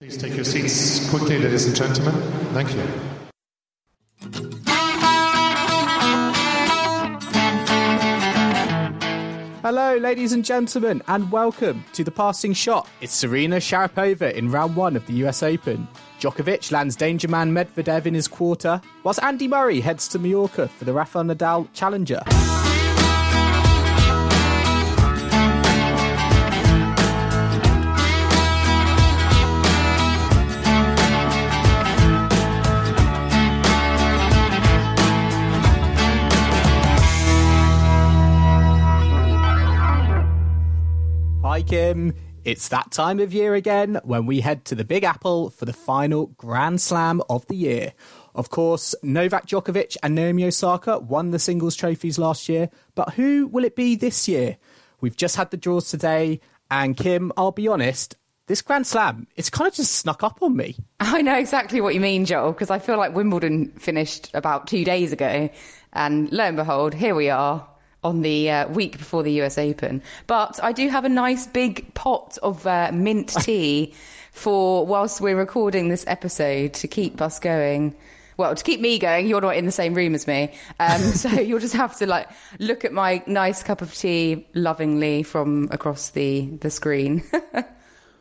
[0.00, 2.14] Please take your seats quickly, ladies and gentlemen.
[2.54, 2.80] Thank you.
[9.60, 12.88] Hello, ladies and gentlemen, and welcome to the passing shot.
[13.02, 15.86] It's Serena Sharapova in round one of the US Open.
[16.18, 20.86] Djokovic lands danger man Medvedev in his quarter, whilst Andy Murray heads to Mallorca for
[20.86, 22.22] the Rafael Nadal Challenger.
[41.62, 42.14] Kim.
[42.44, 45.72] It's that time of year again when we head to the Big Apple for the
[45.72, 47.92] final Grand Slam of the year.
[48.34, 53.46] Of course, Novak Djokovic and Naomi Osaka won the singles trophies last year, but who
[53.46, 54.56] will it be this year?
[55.00, 58.16] We've just had the draws today, and Kim, I'll be honest,
[58.46, 60.76] this Grand Slam, it's kind of just snuck up on me.
[61.00, 64.84] I know exactly what you mean, Joel, because I feel like Wimbledon finished about two
[64.84, 65.50] days ago,
[65.92, 67.66] and lo and behold, here we are
[68.02, 70.02] on the uh, week before the US Open.
[70.26, 73.94] But I do have a nice big pot of uh, mint tea
[74.32, 77.94] for whilst we're recording this episode to keep us going.
[78.36, 81.28] Well, to keep me going, you're not in the same room as me, um, so
[81.28, 82.28] you'll just have to like
[82.58, 87.22] look at my nice cup of tea lovingly from across the the screen.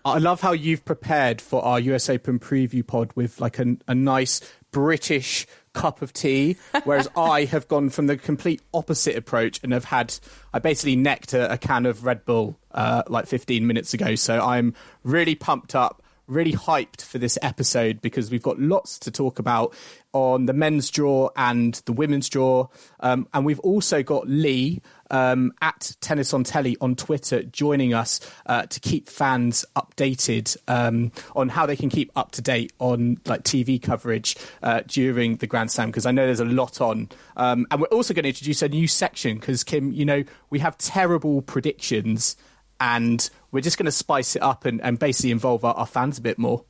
[0.06, 3.96] I love how you've prepared for our US Open preview pod with like a, a
[3.96, 9.74] nice British cup of tea, whereas I have gone from the complete opposite approach and
[9.74, 10.18] have had
[10.54, 14.16] I basically necked a, a can of Red Bull uh, like 15 minutes ago.
[14.16, 14.74] So I'm
[15.04, 19.76] really pumped up, really hyped for this episode because we've got lots to talk about
[20.14, 22.68] on the men's draw and the women's draw,
[23.00, 28.20] um, and we've also got Lee um, at Tennis on Telly on Twitter joining us
[28.46, 33.20] uh, to keep fans updated um, on how they can keep up to date on
[33.26, 37.10] like TV coverage uh, during the Grand Slam because I know there's a lot on.
[37.38, 40.60] Um, and we're also going to introduce a new section because Kim, you know, we
[40.60, 42.36] have terrible predictions
[42.80, 46.18] and we're just going to spice it up and, and basically involve our, our fans
[46.18, 46.64] a bit more.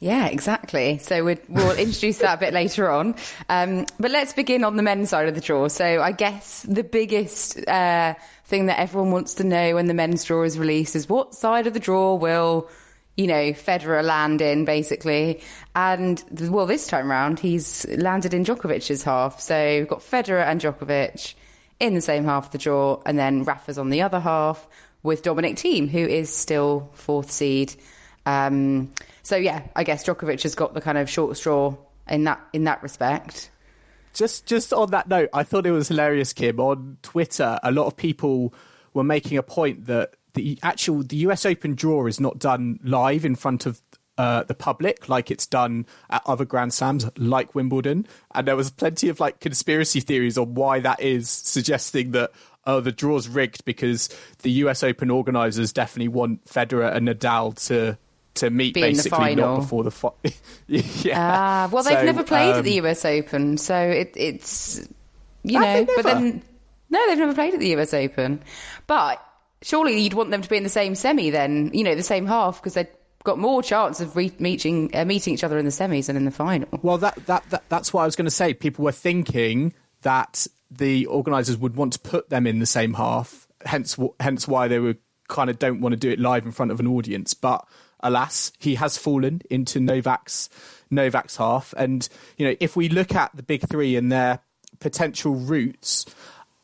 [0.00, 0.98] Yeah, exactly.
[0.98, 3.14] So we will introduce that a bit later on.
[3.48, 5.68] Um, but let's begin on the men's side of the draw.
[5.68, 10.24] So I guess the biggest uh, thing that everyone wants to know when the men's
[10.24, 12.68] draw is released is what side of the draw will,
[13.16, 15.40] you know, Federer land in, basically.
[15.74, 19.40] And well, this time round, he's landed in Djokovic's half.
[19.40, 21.34] So we've got Federer and Djokovic
[21.80, 24.66] in the same half of the draw, and then Rafa's on the other half
[25.02, 27.74] with Dominic Thiem, who is still fourth seed.
[28.26, 28.92] Um,
[29.24, 31.76] so yeah, I guess Djokovic has got the kind of short straw
[32.08, 33.50] in that in that respect.
[34.12, 36.60] Just just on that note, I thought it was hilarious, Kim.
[36.60, 38.54] On Twitter, a lot of people
[38.92, 43.24] were making a point that the actual the US Open draw is not done live
[43.24, 43.80] in front of
[44.16, 48.06] uh, the public like it's done at other Grand Slams, like Wimbledon.
[48.34, 52.30] And there was plenty of like conspiracy theories on why that is, suggesting that
[52.66, 54.08] oh, the draw's rigged because
[54.42, 57.98] the US Open organisers definitely want Federer and Nadal to
[58.34, 60.18] to meet Be basically not before the final.
[60.66, 61.64] yeah.
[61.64, 64.86] Uh, well, they've so, never played um, at the US Open, so it, it's
[65.42, 65.86] you know.
[65.96, 66.42] But then
[66.90, 68.42] no, they've never played at the US Open.
[68.86, 69.24] But
[69.62, 72.26] surely you'd want them to be in the same semi, then you know, the same
[72.26, 72.88] half because they've
[73.24, 76.24] got more chance of re- meeting uh, meeting each other in the semis than in
[76.24, 76.68] the final.
[76.82, 78.54] Well, that, that, that that's what I was going to say.
[78.54, 83.48] People were thinking that the organisers would want to put them in the same half.
[83.64, 84.96] Hence, hence why they were
[85.28, 87.66] kind of don't want to do it live in front of an audience, but
[88.04, 90.48] alas, he has fallen into Novak's
[90.90, 91.74] Novak's half.
[91.76, 94.38] And you know, if we look at the big three and their
[94.78, 96.06] potential routes,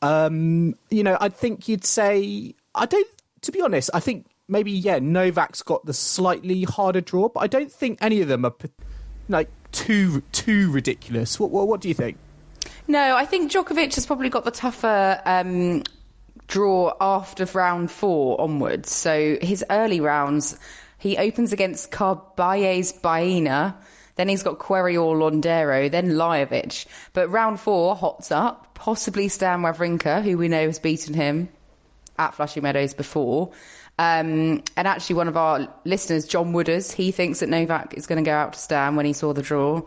[0.02, 3.08] um, you know, I think you'd say I don't.
[3.42, 7.46] To be honest, I think maybe yeah, Novak's got the slightly harder draw, but I
[7.46, 8.54] don't think any of them are
[9.28, 11.40] like too too ridiculous.
[11.40, 12.18] What what, what do you think?
[12.86, 15.84] No, I think Djokovic has probably got the tougher um,
[16.48, 18.90] draw after round four onwards.
[18.90, 20.58] So his early rounds
[21.00, 23.74] he opens against Carballes Baena.
[24.14, 26.86] Then he's got Querrey Londero, then Lajovic.
[27.14, 31.48] But round four, hots up, possibly Stan Wawrinka, who we know has beaten him.
[32.20, 33.50] at Flushing Meadows before.
[33.98, 38.22] Um, and actually, one of our listeners, John Wooders, he thinks that Novak is going
[38.22, 39.82] to go out to Stan when he saw the draw.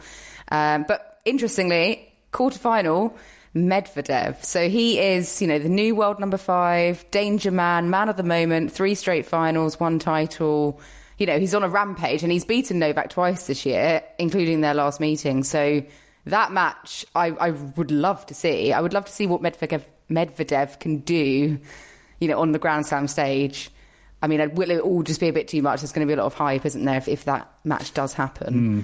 [0.51, 3.15] Um, but interestingly, quarterfinal,
[3.55, 4.43] Medvedev.
[4.43, 8.23] So he is, you know, the new world number five, danger man, man of the
[8.23, 10.81] moment, three straight finals, one title.
[11.17, 14.73] You know, he's on a rampage and he's beaten Novak twice this year, including their
[14.73, 15.43] last meeting.
[15.43, 15.83] So
[16.25, 18.73] that match, I, I would love to see.
[18.73, 21.59] I would love to see what Medvedev, Medvedev can do,
[22.19, 23.69] you know, on the Grand Slam stage.
[24.21, 25.81] I mean, will it all just be a bit too much?
[25.81, 28.13] There's going to be a lot of hype, isn't there, if, if that match does
[28.13, 28.83] happen?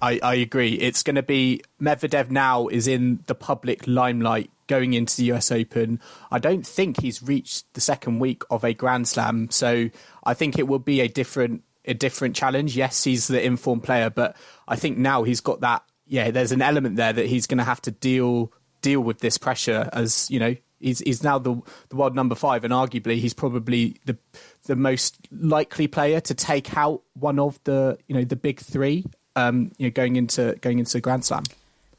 [0.00, 0.72] I, I agree.
[0.72, 5.52] It's going to be Medvedev now is in the public limelight going into the US
[5.52, 6.00] Open.
[6.30, 9.90] I don't think he's reached the second week of a Grand Slam, so
[10.24, 12.74] I think it will be a different a different challenge.
[12.74, 14.34] Yes, he's the informed player, but
[14.66, 15.82] I think now he's got that.
[16.06, 19.36] Yeah, there's an element there that he's going to have to deal deal with this
[19.36, 21.60] pressure as you know he's he's now the
[21.90, 24.16] the world number five, and arguably he's probably the
[24.64, 29.04] the most likely player to take out one of the you know the big three
[29.36, 31.44] um, you know, going into going into Grand Slam.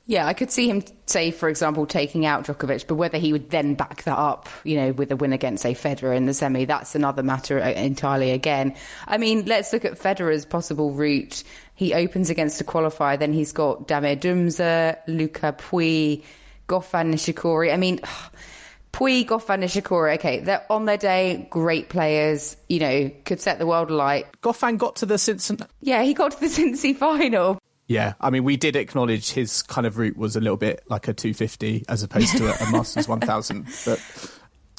[0.06, 3.50] Yeah, I could see him, say, for example, taking out Djokovic, but whether he would
[3.52, 6.66] then back that up, you know, with a win against, say, Federer in the semi,
[6.66, 8.76] that's another matter uh, entirely again.
[9.08, 11.44] I mean, let's look at Federer's possible route.
[11.76, 16.22] He opens against a qualifier, then he's got Damir Dzumhur, Luca Pouille,
[16.68, 17.74] Goffin Nishikori.
[17.74, 18.02] I mean,
[18.92, 23.66] Pouille, Goffin, Nishikori, okay, they're on their day, great players, you know, could set the
[23.66, 24.28] world alight.
[24.42, 25.72] Goffin got to the Cincinnati.
[25.80, 27.58] Yeah, he got to the Cincy final.
[27.94, 31.08] Yeah, I mean, we did acknowledge his kind of route was a little bit like
[31.08, 34.02] a 250 as opposed to a, a Masters 1000, but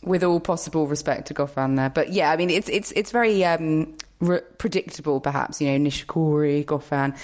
[0.02, 1.90] with all possible respect to Goffin there.
[1.90, 5.60] But yeah, I mean, it's it's it's very um, re- predictable, perhaps.
[5.60, 7.16] You know, Nishikori, Goffin.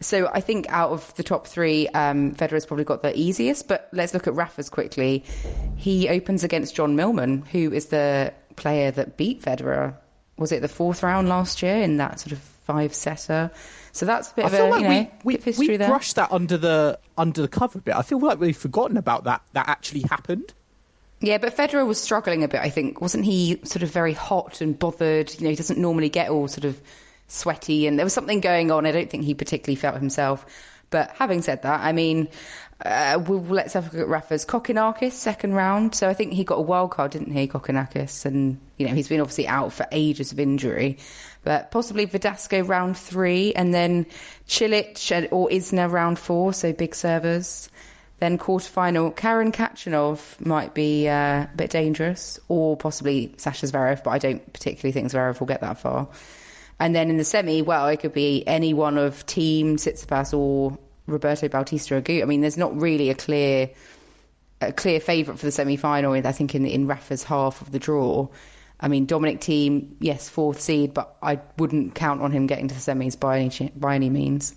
[0.00, 3.68] So I think out of the top three, um, Federer's probably got the easiest.
[3.68, 5.24] But let's look at Rafa's quickly.
[5.76, 9.94] He opens against John Millman, who is the player that beat Federer.
[10.36, 13.50] Was it the fourth round last year in that sort of five setter?
[13.92, 15.88] So that's a bit I of a like you know, we, we, we there.
[15.88, 17.96] brushed that under the under the cover a bit.
[17.96, 19.42] I feel like we've forgotten about that.
[19.52, 20.54] That actually happened.
[21.20, 23.00] Yeah, but Federer was struggling a bit, I think.
[23.00, 25.34] Wasn't he sort of very hot and bothered?
[25.34, 26.80] You know, he doesn't normally get all sort of
[27.26, 28.86] sweaty, and there was something going on.
[28.86, 30.46] I don't think he particularly felt himself.
[30.90, 32.28] But having said that, I mean,
[32.84, 35.94] uh, we'll, let's have a look at Rafa's Kokkinakis, second round.
[35.94, 38.24] So I think he got a wild card, didn't he, Kokkinakis?
[38.24, 40.98] And, you know, he's been obviously out for ages of injury.
[41.48, 44.04] But possibly Verdasco round three, and then
[44.46, 47.70] Cilic or Isner round four, so big servers.
[48.18, 54.10] Then quarterfinal, Karen Khachanov might be uh, a bit dangerous, or possibly Sasha Zverev, but
[54.10, 56.10] I don't particularly think Zverev will get that far.
[56.78, 60.76] And then in the semi, well, it could be any one of Thiem Tsitsipas or
[61.06, 62.20] Roberto Bautista Agut.
[62.20, 63.70] I mean, there's not really a clear
[64.60, 66.12] a clear favourite for the semi final.
[66.12, 68.28] I think in in Rafa's half of the draw.
[68.80, 72.74] I mean, Dominic Thiem, yes, fourth seed, but I wouldn't count on him getting to
[72.74, 74.54] the semis by any by any means.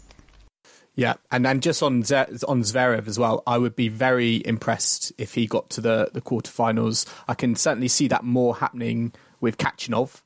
[0.94, 5.12] Yeah, and and just on Z- on Zverev as well, I would be very impressed
[5.18, 7.08] if he got to the the quarterfinals.
[7.28, 10.22] I can certainly see that more happening with Khachanov.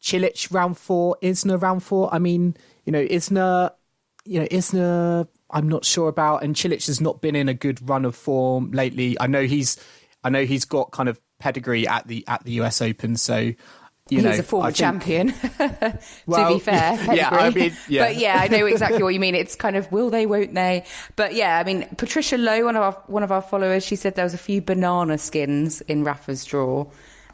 [0.00, 2.12] Cilic round four, Isner round four.
[2.14, 3.72] I mean, you know, Isner,
[4.24, 5.28] you know, Isner.
[5.50, 8.72] I'm not sure about, and Cilic has not been in a good run of form
[8.72, 9.16] lately.
[9.20, 9.76] I know he's,
[10.24, 13.54] I know he's got kind of pedigree at the at the US Open, so you
[14.22, 14.30] know.
[14.30, 15.28] He's know, a former champion.
[15.58, 18.06] to be fair, yeah, I mean, yeah.
[18.06, 19.36] but yeah, I know exactly what you mean.
[19.36, 20.84] It's kind of will they, won't they?
[21.14, 24.16] But yeah, I mean, Patricia Lowe, one of our one of our followers, she said
[24.16, 26.86] there was a few banana skins in Rafa's draw,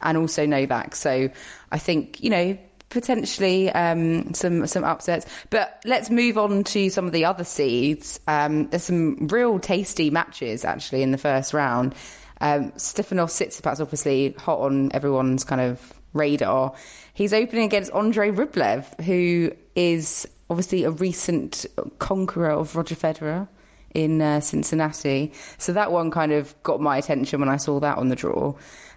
[0.03, 0.95] and also Novak.
[0.95, 1.29] So
[1.71, 2.55] I think you know
[2.89, 5.25] potentially um, some some upsets.
[5.49, 8.19] But let's move on to some of the other seeds.
[8.27, 11.95] Um, there's some real tasty matches actually in the first round.
[12.43, 16.73] Um, Stefanos Tsitsipas obviously hot on everyone's kind of radar.
[17.13, 21.65] He's opening against Andre Rublev, who is obviously a recent
[21.99, 23.47] conqueror of Roger Federer
[23.93, 25.31] in uh, Cincinnati.
[25.57, 28.55] So that one kind of got my attention when I saw that on the draw.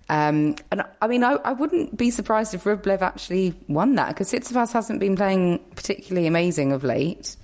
[0.09, 4.33] Um, and I mean, I, I, wouldn't be surprised if Rublev actually won that because
[4.33, 7.37] Tsitsipas hasn't been playing particularly amazing of late.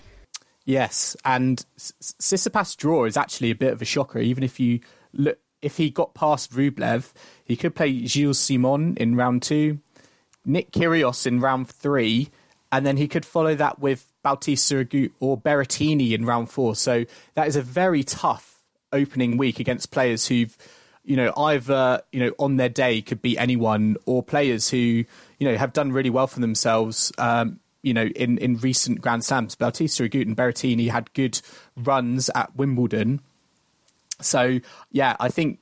[0.64, 4.20] Yes, and Tsitsipas' draw is actually a bit of a shocker.
[4.20, 4.80] Even if you
[5.12, 7.12] look, if he got past Rublev,
[7.44, 9.78] he could play Gilles Simon in round two,
[10.44, 12.30] Nick Kyrgios in round three,
[12.72, 16.74] and then he could follow that with Bautista Agut or Berrettini in round four.
[16.74, 17.04] So
[17.34, 18.60] that is a very tough
[18.92, 20.56] opening week against players who've,
[21.04, 24.78] you know, either you know on their day could beat anyone, or players who
[25.38, 27.12] you know have done really well for themselves.
[27.18, 31.40] Um, you know, in, in recent Grand Slams, Bautista Agut and Berrettini had good
[31.76, 33.20] runs at Wimbledon
[34.22, 34.60] so
[34.90, 35.58] yeah, I think,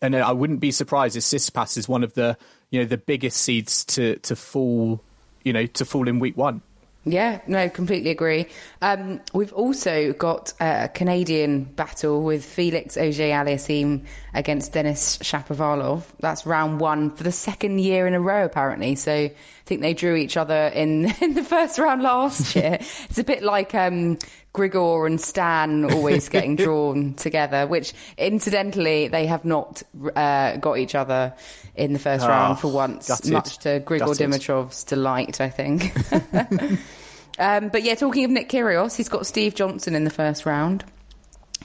[0.00, 2.36] and I wouldn't be surprised if Tsitsipas is one of the
[2.70, 5.02] you know the biggest seeds to to fall,
[5.44, 6.62] you know, to fall in week one.
[7.04, 8.48] Yeah, no, completely agree.
[8.82, 16.02] Um, we've also got a Canadian battle with Felix Auger Aliassime against Denis Shapovalov.
[16.20, 18.94] That's round one for the second year in a row, apparently.
[18.94, 19.30] So
[19.68, 22.78] think they drew each other in, in the first round last year.
[22.80, 24.18] it's a bit like um,
[24.54, 29.82] Grigor and Stan always getting drawn together, which incidentally, they have not
[30.16, 31.34] uh, got each other
[31.76, 33.30] in the first Oh, round for once, gutted.
[33.32, 34.18] much to Grigor Gutted.
[34.18, 35.92] Dimitrov's delight, I think.
[37.40, 40.84] Um, but yeah, talking of Nick Kyrgios, he's got Steve Johnson in the first round.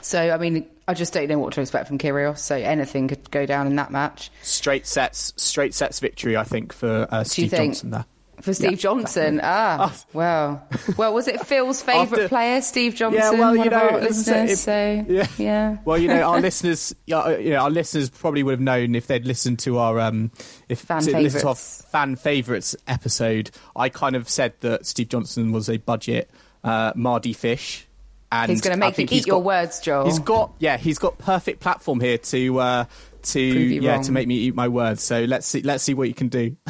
[0.02, 2.40] So I mean, I just don't know what to expect from Kyrgios.
[2.40, 4.30] So anything could go down in that match.
[4.42, 6.36] Straight sets, straight sets victory.
[6.38, 8.06] I think for uh, Steve Johnson there.
[8.42, 9.40] for Steve Yeah, Johnson?
[9.42, 13.22] Ah, well, well, was it Phil's favourite After- player, Steve Johnson?
[13.22, 14.60] Yeah, well, one you of our know, listeners.
[14.60, 15.28] say, so yeah.
[15.38, 15.78] yeah.
[15.86, 18.96] Well, you know, our listeners, yeah, uh, you know, our listeners probably would have known
[18.96, 20.32] if they'd listened to our um,
[20.68, 23.52] if Fan to our fan favorites episode.
[23.76, 26.30] I kind of said that Steve Johnson was a budget
[26.66, 27.88] uh, Mardy fish,
[28.34, 30.06] and He's going to make you eat your got- words, Joel.
[30.06, 32.86] He's got yeah, he's got perfect platform here to uh,
[33.24, 34.04] to yeah wrong.
[34.04, 35.04] to make me eat my words.
[35.04, 36.58] So let's see let's see what you can do.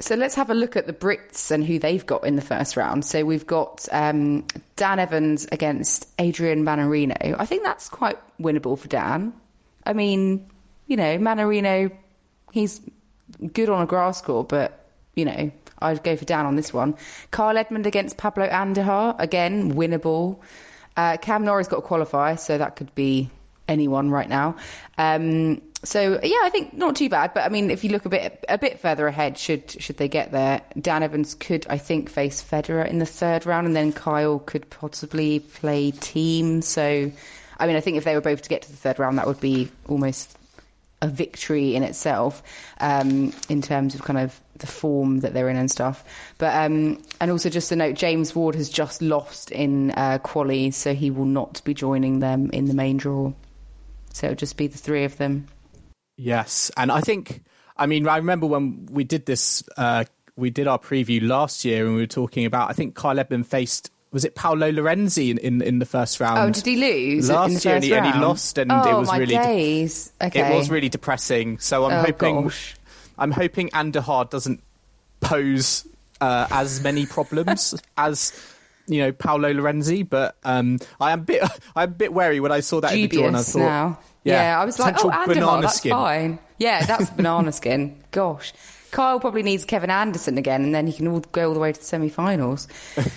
[0.00, 2.76] So let's have a look at the Brits and who they've got in the first
[2.76, 3.04] round.
[3.04, 4.44] So we've got um,
[4.74, 7.36] Dan Evans against Adrian Mannarino.
[7.38, 9.32] I think that's quite winnable for Dan.
[9.86, 10.50] I mean,
[10.88, 11.92] you know, Mannarino,
[12.50, 12.80] he's
[13.52, 15.52] good on a grass court, but, you know,
[15.84, 16.96] I'd go for Dan on this one.
[17.30, 19.16] Kyle Edmund against Pablo Andujar.
[19.18, 20.38] Again, winnable.
[20.96, 23.30] Uh, Cam Norrie got to qualify, so that could be
[23.68, 24.56] anyone right now.
[24.98, 27.34] Um, so yeah, I think not too bad.
[27.34, 30.08] But I mean, if you look a bit a bit further ahead, should should they
[30.08, 33.92] get there, Dan Evans could I think face Federer in the third round, and then
[33.92, 36.62] Kyle could possibly play Thiem.
[36.62, 37.10] So
[37.58, 39.26] I mean, I think if they were both to get to the third round, that
[39.26, 40.36] would be almost
[41.04, 42.42] a victory in itself
[42.80, 46.04] um, in terms of kind of the form that they're in and stuff.
[46.38, 50.70] But um, and also just to note, James Ward has just lost in uh, quali,
[50.70, 53.32] so he will not be joining them in the main draw.
[54.12, 55.46] So it'll just be the three of them.
[56.16, 57.42] Yes, and I think
[57.76, 60.04] I mean I remember when we did this, uh,
[60.36, 62.70] we did our preview last year, and we were talking about.
[62.70, 66.38] I think Kyle Edmund faced was it Paolo Lorenzi in, in, in the first round.
[66.38, 67.74] Oh, did he lose last year?
[67.74, 70.12] and he, and he lost, and oh, it was really de- days.
[70.22, 71.58] Okay, it was really depressing.
[71.58, 72.76] So I'm Oh, hoping gosh.
[73.18, 74.62] I'm hoping Andujar doesn't
[75.20, 75.86] pose
[76.20, 78.32] uh, as many problems as
[78.86, 81.42] you know Paolo Lorenzi, but um, I am a bit
[81.76, 83.98] I'm a bit wary when I saw that in the draw, and I thought, now.
[84.22, 85.90] Yeah, I was like, oh, Andujar, banana that's skin.
[85.90, 86.38] fine.
[86.58, 88.00] Yeah, that's banana skin.
[88.10, 88.52] Gosh.
[88.94, 91.72] Kyle probably needs Kevin Anderson again, and then he can all go all the way
[91.72, 92.68] to the semi-finals.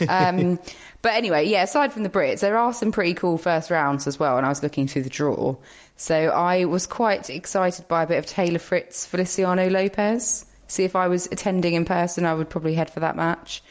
[0.09, 0.57] Um,
[1.03, 1.61] but anyway, yeah.
[1.61, 4.37] Aside from the Brits, there are some pretty cool first rounds as well.
[4.37, 5.55] And I was looking through the draw,
[5.95, 10.45] so I was quite excited by a bit of Taylor Fritz, Feliciano Lopez.
[10.65, 13.61] See if I was attending in person, I would probably head for that match.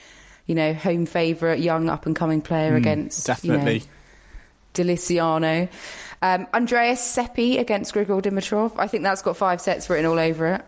[0.47, 3.83] You know, home favourite, young up and coming player against you know, Definitely.
[4.75, 5.69] Deliciano.
[6.23, 8.75] Um, Andreas Seppi against Grigor Dimitrov.
[8.77, 10.65] I think that's got five sets written all over it.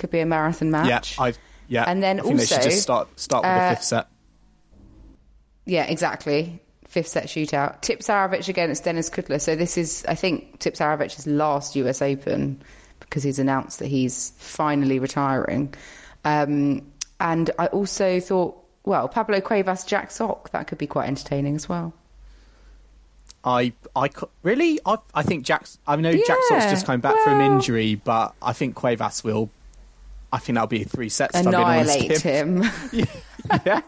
[0.00, 1.16] Could be a marathon match.
[1.16, 1.34] Yeah, I
[1.68, 1.84] yeah.
[1.86, 4.08] And then I think they should also, just start start with uh, the fifth set.
[5.66, 6.60] Yeah, exactly.
[6.88, 7.82] Fifth set shootout.
[7.82, 9.40] Tipsarevic against Denis Kudla.
[9.40, 12.60] So this is, I think, Tipsarevic's last US Open
[12.98, 15.74] because he's announced that he's finally retiring.
[16.24, 16.90] Um,
[17.20, 21.68] and I also thought, well, Pablo Cuevas, Jack Sock, that could be quite entertaining as
[21.68, 21.92] well.
[23.44, 24.10] I I
[24.42, 28.34] really I I think Jack's I know Jack Sock's just coming back from injury, but
[28.42, 29.50] I think Cuevas will.
[30.32, 31.36] I think that'll be three sets.
[31.36, 32.64] if I'm being honest, Annihilate him.
[33.66, 33.80] yeah.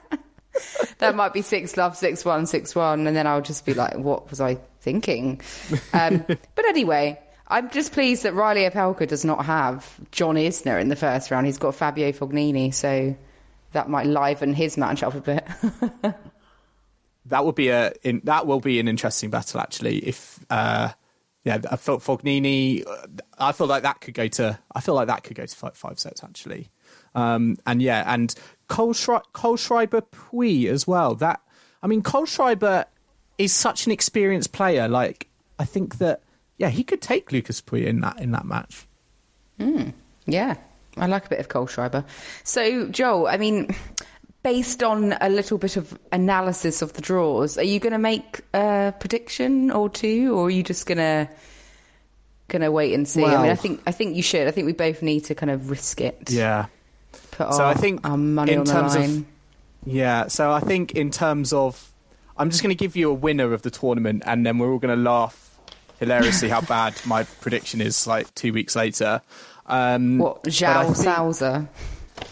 [0.98, 3.96] that might be six love, six one, six one, and then I'll just be like,
[3.96, 5.40] what was I thinking?
[5.94, 10.88] Um, but anyway, I'm just pleased that Reilly Opelka does not have John Isner in
[10.88, 11.46] the first round.
[11.46, 13.14] He's got Fabio Fognini, so
[13.72, 15.46] that might liven his match up a bit.
[17.26, 19.98] That would be a in, that will be an interesting battle actually.
[19.98, 20.90] If uh,
[21.44, 22.86] yeah, I felt Fognini.
[22.86, 23.06] uh,
[23.38, 24.58] I feel like that could go to.
[24.74, 26.68] I feel like that could go to five, five sets actually.
[27.14, 28.34] Um, and yeah, and
[28.68, 31.14] Cole, Schre- Cole Schreiber Pouille as well.
[31.14, 31.40] That
[31.82, 32.84] I mean, Kohlschreiber
[33.38, 34.88] is such an experienced player.
[34.88, 36.22] Like I think that
[36.58, 38.86] yeah, he could take Lucas Pouille in that in that match.
[40.26, 40.56] yeah,
[40.96, 42.04] I like a bit of Kohlschreiber.
[42.44, 43.74] So, Joel, I mean,
[44.42, 48.40] based on a little bit of analysis of the draws, are you going to make
[48.54, 51.28] a prediction or two, or are you just going to
[52.48, 53.24] going to wait and see?
[53.24, 54.48] I mean, I think I think you should.
[54.48, 56.30] I think we both need to kind of risk it.
[56.30, 56.66] Yeah.
[57.30, 59.24] Put So our, I think our money in on the terms of-
[59.86, 61.90] Yeah, so I think in terms of,
[62.36, 64.78] I'm just going to give you a winner of the tournament, and then we're all
[64.78, 65.50] going to laugh
[65.98, 68.06] hilariously how bad my prediction is.
[68.06, 69.22] Like two weeks later,
[69.66, 71.68] Um, What, João Sousa?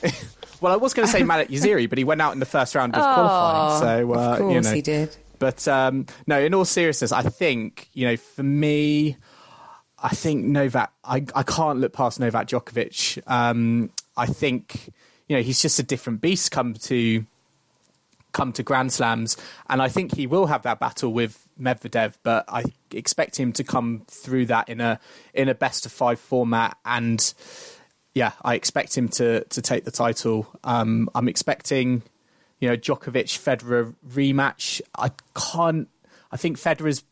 [0.60, 2.74] Well, I was going to say Malek Jaziri, but he went out in the first
[2.74, 3.80] round of Oh, qualifying.
[3.80, 4.72] So, uh, of course you know.
[4.74, 5.16] he did.
[5.38, 9.16] But um, no, in all seriousness, I think you know, for me,
[10.02, 10.92] I think Novak.
[11.04, 13.22] I I can't look past Novak Djokovic.
[13.26, 14.92] Um, I think
[15.28, 16.50] you know he's just a different beast.
[16.50, 17.24] Come to
[18.32, 19.36] come to Grand Slams,
[19.70, 22.16] and I think he will have that battle with Medvedev.
[22.22, 25.00] But I expect him to come through that in a
[25.32, 27.32] in a best of five format and
[28.14, 30.46] yeah, I expect him to to take the title.
[30.64, 32.02] Um, I'm expecting,
[32.58, 34.80] you know, Djokovic Federer rematch.
[34.96, 35.88] I can't.
[36.32, 37.04] I think Federer's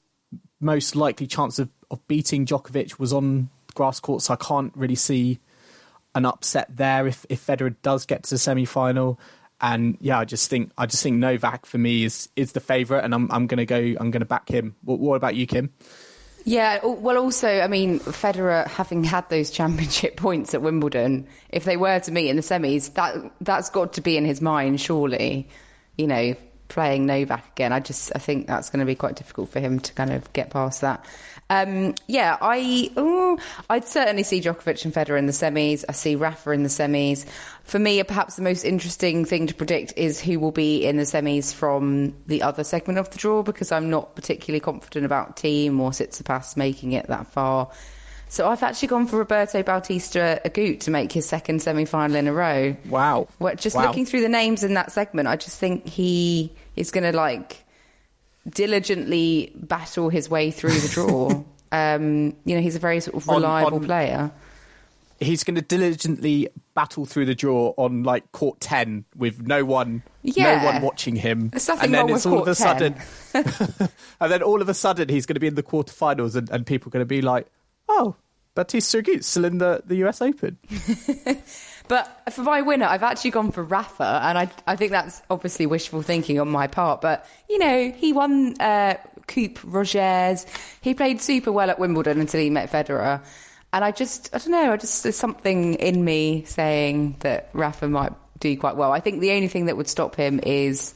[0.60, 4.96] most likely chance of, of beating Djokovic was on grass court, so I can't really
[4.96, 5.38] see
[6.14, 9.20] an upset there if if Federer does get to the semi final.
[9.60, 13.04] And yeah, I just think I just think Novak for me is is the favourite,
[13.04, 13.94] and I'm I'm gonna go.
[14.00, 14.74] I'm gonna back him.
[14.82, 15.70] What, what about you, Kim?
[16.44, 21.76] Yeah, well, also, I mean, Federer having had those championship points at Wimbledon, if they
[21.76, 25.48] were to meet in the semis, that that's got to be in his mind, surely.
[25.96, 26.34] You know,
[26.68, 29.80] playing Novak again, I just I think that's going to be quite difficult for him
[29.80, 31.04] to kind of get past that.
[31.50, 33.38] Um, yeah, I ooh,
[33.70, 35.84] I'd certainly see Djokovic and Federer in the semis.
[35.88, 37.26] I see Rafa in the semis.
[37.64, 41.04] For me, perhaps the most interesting thing to predict is who will be in the
[41.04, 45.80] semis from the other segment of the draw because I'm not particularly confident about Thiem
[45.80, 47.70] or Tsitsipas making it that far.
[48.30, 52.32] So I've actually gone for Roberto Bautista Agut to make his second semi-final in a
[52.32, 52.76] row.
[52.88, 53.28] Wow.
[53.38, 53.86] Well, just Wow.
[53.86, 57.64] looking through the names in that segment, I just think he is going to like
[58.48, 61.42] diligently battle his way through the draw.
[61.72, 64.30] um, you know, he's a very sort of reliable on- player.
[65.20, 70.02] he's going to diligently battle through the draw on like court 10 with no one
[70.22, 70.58] Yeah.
[70.60, 71.50] no one watching him
[71.82, 72.54] and then it's all of a 10.
[72.54, 72.94] sudden
[74.20, 76.64] and then all of a sudden he's going to be in the quarterfinals and, and
[76.64, 77.48] people are going to be like
[77.88, 78.16] oh
[78.54, 80.58] Bautista Agut still in the, the US Open
[81.88, 85.64] But for my winner, I've actually gone for Rafa, and I, I think that's obviously
[85.64, 87.00] wishful thinking on my part.
[87.00, 88.96] But you know, he won uh,
[89.26, 90.46] Coupe Rogers.
[90.82, 93.22] He played super well at Wimbledon until he met Federer,
[93.72, 97.88] and I just, I don't know, I just there's something in me saying that Rafa
[97.88, 98.92] might do quite well.
[98.92, 100.92] I think the only thing that would stop him is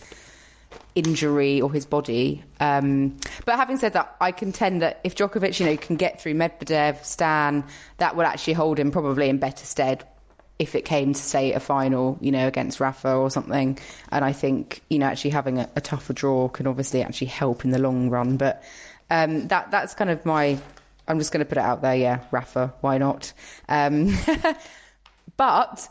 [0.94, 2.42] injury or his body.
[2.60, 6.34] Um, but having said that, I contend that if Djokovic, you know, can get through
[6.34, 7.64] Medvedev, Stan,
[7.98, 10.04] that would actually hold him probably in better stead
[10.58, 13.78] if it came to say a final, you know, against Rafa or something.
[14.10, 17.64] And I think, you know, actually having a, a tougher draw can obviously actually help
[17.64, 18.36] in the long run.
[18.36, 18.62] But
[19.10, 20.58] um, that that's kind of my.
[21.08, 21.96] I'm just going to put it out there.
[21.96, 23.32] Yeah, Rafa, why not?
[23.68, 24.16] Um,
[25.36, 25.88] but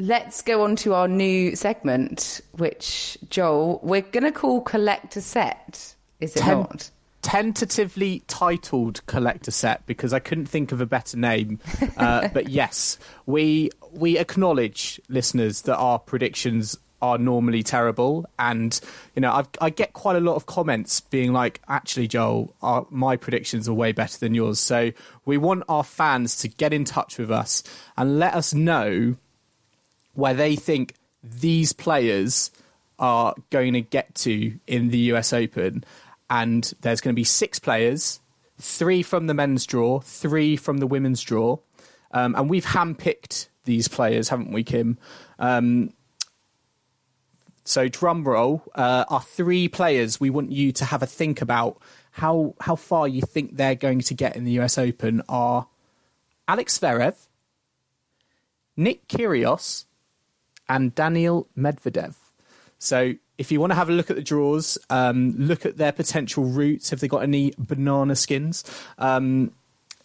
[0.00, 5.20] let's go on to our new segment, which Joel, we're going to call collect a
[5.20, 5.94] set.
[6.20, 6.90] Is it Ten- not?
[7.22, 11.60] tentatively titled collector set because I couldn't think of a better name.
[11.96, 18.78] Uh, but yes, we we acknowledge listeners that our predictions are normally terrible, and
[19.14, 22.86] you know I've, I get quite a lot of comments being like, actually, Joel, our,
[22.90, 24.58] my predictions are way better than yours.
[24.60, 24.92] So
[25.24, 27.62] we want our fans to get in touch with us
[27.96, 29.16] and let us know
[30.14, 32.50] where they think these players
[32.98, 35.84] are going to get to in the US Open.
[36.28, 38.20] And there's going to be six players,
[38.58, 41.58] three from the men's draw, three from the women's draw.
[42.12, 44.98] Um, and we've handpicked these players, haven't we, Kim?
[45.38, 45.92] Um,
[47.64, 51.80] so, drum roll, uh, our three players, we want you to have a think about
[52.12, 55.68] how, how far you think they're going to get in the US Open are
[56.48, 57.14] Alex Zverev,
[58.76, 59.84] Nick Kyrgios,
[60.70, 62.14] and Daniil Medvedev.
[62.78, 65.92] So if you want to have a look at the draws, um, look at their
[65.92, 66.90] potential routes.
[66.90, 68.64] Have they got any banana skins?
[68.96, 69.52] Um,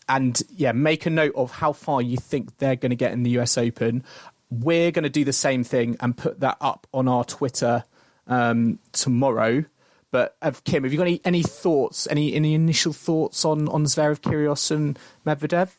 [0.10, 3.24] and yeah, make a note of how far you think they're going to get in
[3.24, 4.04] the US Open.
[4.50, 7.84] We're going to do the same thing and put that up on our Twitter
[8.28, 9.66] um, tomorrow.
[10.12, 12.08] But uh, Kim, have you got any, any thoughts?
[12.10, 15.72] Any any initial thoughts on on Zverev, Kyrgios, and Medvedev?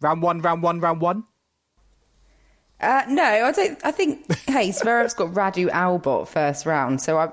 [0.00, 1.24] Round one, round one, round one.
[2.80, 3.78] Uh, no, I don't.
[3.84, 7.32] I think hey, Zverev's got Radu Albot first round, so I'm.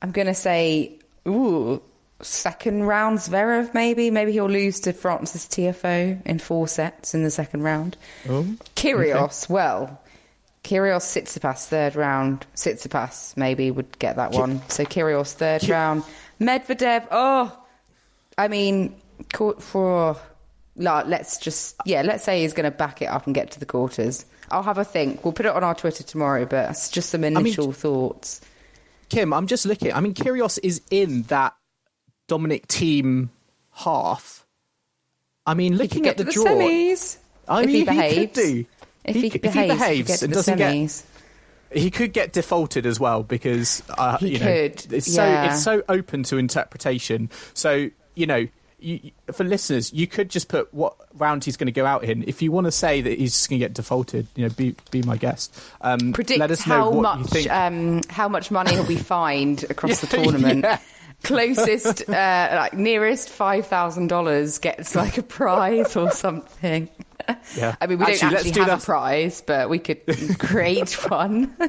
[0.00, 1.82] I'm gonna say, ooh,
[2.20, 4.10] second round Zverev maybe.
[4.10, 7.96] Maybe he'll lose to Frances Tiafoe in four sets in the second round.
[8.76, 10.00] Kyrgios, well,
[10.62, 12.46] Kyrgios Tsitsipas third round.
[12.54, 14.60] Tsitsipas maybe would get that one.
[14.68, 16.04] So Kyrgios third round.
[16.40, 17.58] Medvedev, oh,
[18.36, 18.94] I mean,
[19.32, 20.16] court for.
[20.78, 23.60] Like, let's just yeah, let's say he's going to back it up and get to
[23.60, 24.24] the quarters.
[24.50, 25.24] I'll have a think.
[25.24, 28.40] We'll put it on our Twitter tomorrow, but it's just some initial thoughts.
[29.10, 29.92] Kim, I'm just looking.
[29.92, 31.54] I mean, Kyrgios is in that
[32.28, 33.28] Dominic Thiem
[33.72, 34.46] half.
[35.46, 37.16] I mean, looking at the the draw, semis.
[37.46, 38.32] I if mean, he he could behaves.
[38.34, 38.64] do.
[39.04, 41.02] If He he, if behaves, he behaves and doesn't get-
[41.72, 45.46] He could get defaulted as well because uh, He you know, could, it's yeah.
[45.48, 47.30] so it's so open to interpretation.
[47.54, 48.46] So you know,
[48.78, 52.24] you, for listeners, you could just put what round he's going to go out in.
[52.28, 54.74] If you want to say that he's just going to get defaulted, you know, be
[54.90, 55.58] be my guest.
[55.80, 57.50] Um, predict let us know how what you much think.
[57.50, 60.64] um, how much money he'll be fined across the tournament.
[60.64, 60.78] yeah.
[61.24, 66.88] Closest, uh, like nearest five thousand dollars gets like a prize or something.
[67.56, 67.74] Yeah.
[67.80, 68.82] I mean, we Actually, don't let's actually do have that.
[68.82, 71.54] a prize, but we could create one.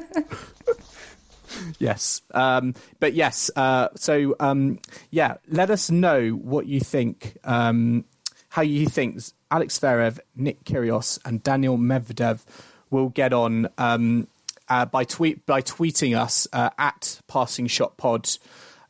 [1.78, 2.22] Yes.
[2.32, 4.78] Um, but yes, uh, so um,
[5.10, 8.04] yeah, let us know what you think, um,
[8.50, 12.44] how you think Alex Zverev, Nick Kyrgios, and Daniil Medvedev
[12.90, 14.28] will get on um,
[14.68, 18.28] uh, by tweet by tweeting us uh, at Passing Shot Pod.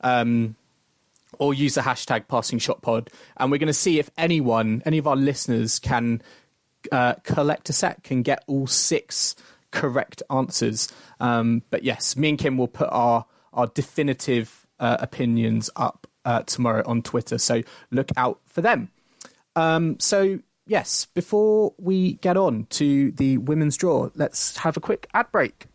[0.01, 0.57] Um,
[1.39, 4.99] or use the hashtag passing shot pod and we're going to see if anyone any
[4.99, 6.21] of our listeners can
[6.93, 9.35] uh, collect a set can get all six
[9.73, 10.89] correct answers
[11.21, 16.43] um, but yes me and kim will put our our definitive uh, opinions up uh,
[16.43, 18.91] tomorrow on twitter so look out for them
[19.57, 25.09] um, so yes before we get on to the women's draw let's have a quick
[25.15, 25.67] ad break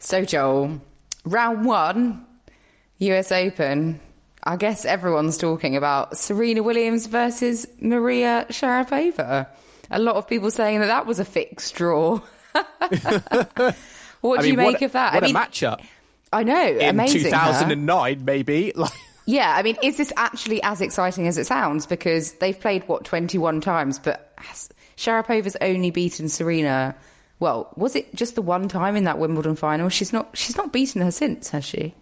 [0.00, 0.80] So, Joel,
[1.24, 2.24] round one,
[2.98, 4.00] US Open.
[4.44, 9.48] I guess everyone's talking about Serena Williams versus Maria Sharapova.
[9.90, 12.20] A lot of people saying that that was a fixed draw.
[12.52, 13.72] what I
[14.20, 15.14] do mean, you make what, of that?
[15.14, 15.84] what I mean, a matchup
[16.32, 17.24] I know, in amazing.
[17.24, 17.30] her.
[17.30, 18.92] 2009 maybe like
[19.26, 21.84] Yeah, I mean, is this actually as exciting as it sounds?
[21.86, 24.34] Because they've played what twenty one times, but
[24.96, 26.94] Sharapova's only beaten Serena.
[27.38, 29.90] Well, was it just the one time in that Wimbledon final?
[29.90, 30.30] She's not.
[30.36, 31.94] She's not beaten her since, has she?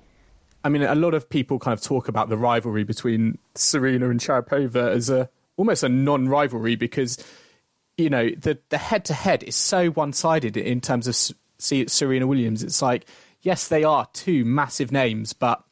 [0.63, 4.21] I mean, a lot of people kind of talk about the rivalry between Serena and
[4.21, 7.19] Sharapova as a almost a non-rivalry because
[7.97, 11.17] you know the the head-to-head is so one-sided in terms of
[11.59, 12.63] Serena Williams.
[12.63, 13.07] It's like
[13.47, 15.63] yes, they are two massive names, but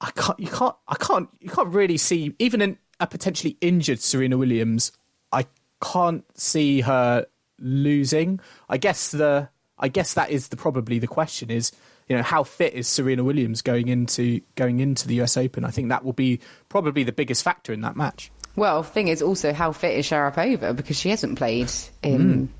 [0.00, 4.00] I can't, you can't, I can't, you can't really see even in a potentially injured
[4.00, 4.92] Serena Williams.
[5.32, 5.46] I
[5.82, 7.26] can't see her
[7.58, 8.40] losing.
[8.68, 11.72] I guess the, I guess that is the probably the question is,
[12.06, 15.36] you know, how fit is Serena Williams going into going into the U.S.
[15.36, 15.64] Open?
[15.64, 18.30] I think that will be probably the biggest factor in that match.
[18.56, 21.70] Well, thing is also how fit is Sharapova because she hasn't played
[22.02, 22.52] in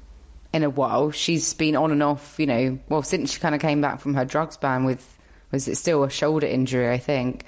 [0.52, 1.10] in a while.
[1.10, 4.14] She's been on and off, you know, well since she kind of came back from
[4.14, 5.18] her drugs ban with
[5.50, 7.44] was it still a shoulder injury, I think.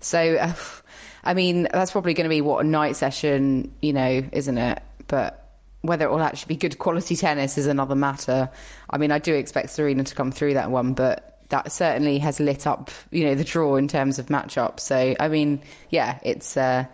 [0.00, 0.54] So, uh,
[1.24, 4.82] I mean, that's probably going to be what a night session, you know, isn't it?
[5.08, 5.44] But
[5.82, 8.50] whether it will actually be good quality tennis is another matter.
[8.88, 12.40] I mean, I do expect Serena to come through that one, but that certainly has
[12.40, 14.80] lit up, you know, the draw in terms of matchup.
[14.80, 16.86] So, I mean, yeah, it's uh,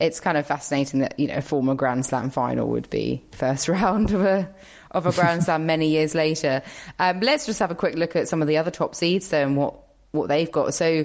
[0.00, 3.68] it's kind of fascinating that you know a former Grand Slam final would be first
[3.68, 4.48] round of a
[4.90, 6.62] of a Grand Slam many years later.
[6.98, 9.42] Um, let's just have a quick look at some of the other top seeds though
[9.42, 9.74] and what
[10.12, 10.74] what they've got.
[10.74, 11.04] So.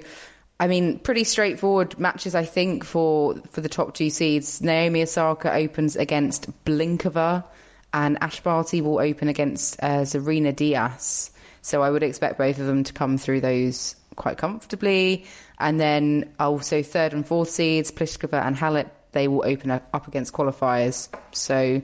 [0.60, 4.62] I mean, pretty straightforward matches, I think, for, for the top two seeds.
[4.62, 7.44] Naomi Osaka opens against Blinkova,
[7.92, 11.32] and Ash Barty will open against uh, Zarina Diyas.
[11.64, 15.26] So I would expect both of them to come through those quite comfortably.
[15.60, 20.34] And then also third and fourth seeds, Pliskova and Halep, they will open up against
[20.34, 21.08] qualifiers.
[21.32, 21.82] So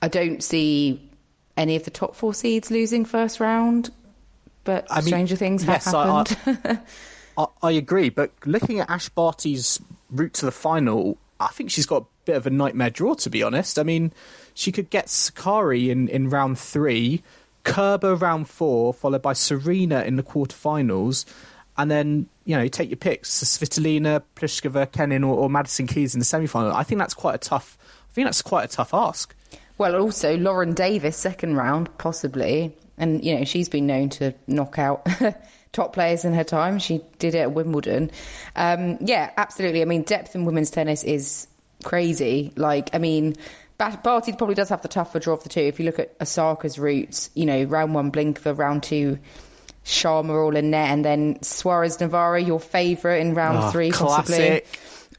[0.00, 1.08] I don't see
[1.56, 3.90] any of the top four seeds losing first round.
[4.64, 6.80] But I mean, stranger things yes, have I- I- happened.
[7.38, 11.86] I, I agree, but looking at Ash Barty's route to the final, I think she's
[11.86, 13.14] got a bit of a nightmare draw.
[13.14, 14.12] To be honest, I mean,
[14.52, 17.22] she could get Sakkari in, in round three,
[17.64, 21.24] Kerber round four, followed by Serena in the quarterfinals,
[21.76, 26.18] and then you know take your picks: Svitolina, Pliskova, Kenin, or, or Madison Keys in
[26.18, 26.72] the semi-final.
[26.72, 27.78] I think that's quite a tough.
[28.10, 29.34] I think that's quite a tough ask.
[29.78, 32.76] Well, also Lauren Davis, second round, possibly.
[32.98, 35.06] And, you know, she's been known to knock out
[35.72, 36.78] top players in her time.
[36.78, 38.10] She did it at Wimbledon.
[38.54, 39.82] Um, yeah, absolutely.
[39.82, 41.48] I mean, depth in women's tennis is
[41.82, 42.52] crazy.
[42.54, 43.34] Like, I mean,
[43.78, 45.62] Ba- Barty probably does have the tougher draw of the two.
[45.62, 49.18] If you look at Osaka's routes, you know, round one, Blinkova, round two,
[49.84, 54.62] Sharma all in net, and then Suarez Navarro, your favourite in round Ah, three, possibly.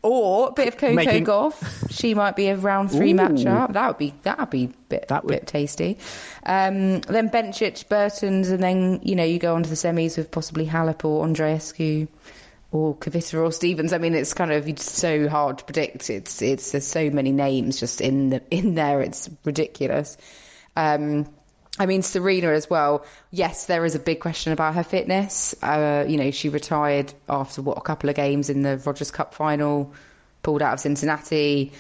[0.02, 1.90] Or a bit of Coco Making- Gauff.
[1.90, 3.16] She might be a round three Ooh.
[3.16, 3.72] matchup.
[3.72, 5.98] That would be that would be bit, That would- bit tasty.
[6.46, 10.30] Um, then Bencic, Bertens, and then you know you go on to the semis with
[10.30, 12.10] possibly Halep or Andreescu
[12.74, 13.94] or Kvitova or Stevens.
[13.94, 16.10] I mean, it's kind of it's so hard to predict.
[16.10, 19.00] It's it's there's so many names just in the, in there.
[19.02, 20.18] It's ridiculous.
[20.76, 21.28] Um,
[21.80, 23.04] I mean, Serena as well.
[23.32, 25.56] Yes, there is a big question about her fitness.
[25.64, 29.34] Uh, you know, she retired after what a couple of games in the Rogers Cup
[29.34, 29.92] final
[30.44, 31.72] pulled out of Cincinnati.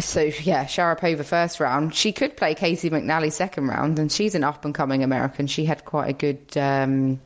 [0.00, 1.94] So yeah, Sharapova first round.
[1.94, 5.46] She could play Caty McNally second round, and she's an up and coming American.
[5.46, 7.20] She had quite a good um,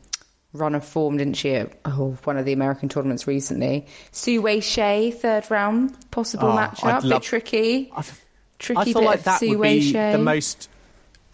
[0.53, 1.55] run of form, didn't she?
[1.55, 3.87] At oh, one of the American tournaments recently.
[4.11, 7.05] Su Wei Shea third round possible Oh, matchup.
[7.05, 7.93] Love- bit tricky.
[7.95, 8.25] I f-
[8.59, 10.11] tricky I feel bit like of that would be Shea.
[10.13, 10.69] the most.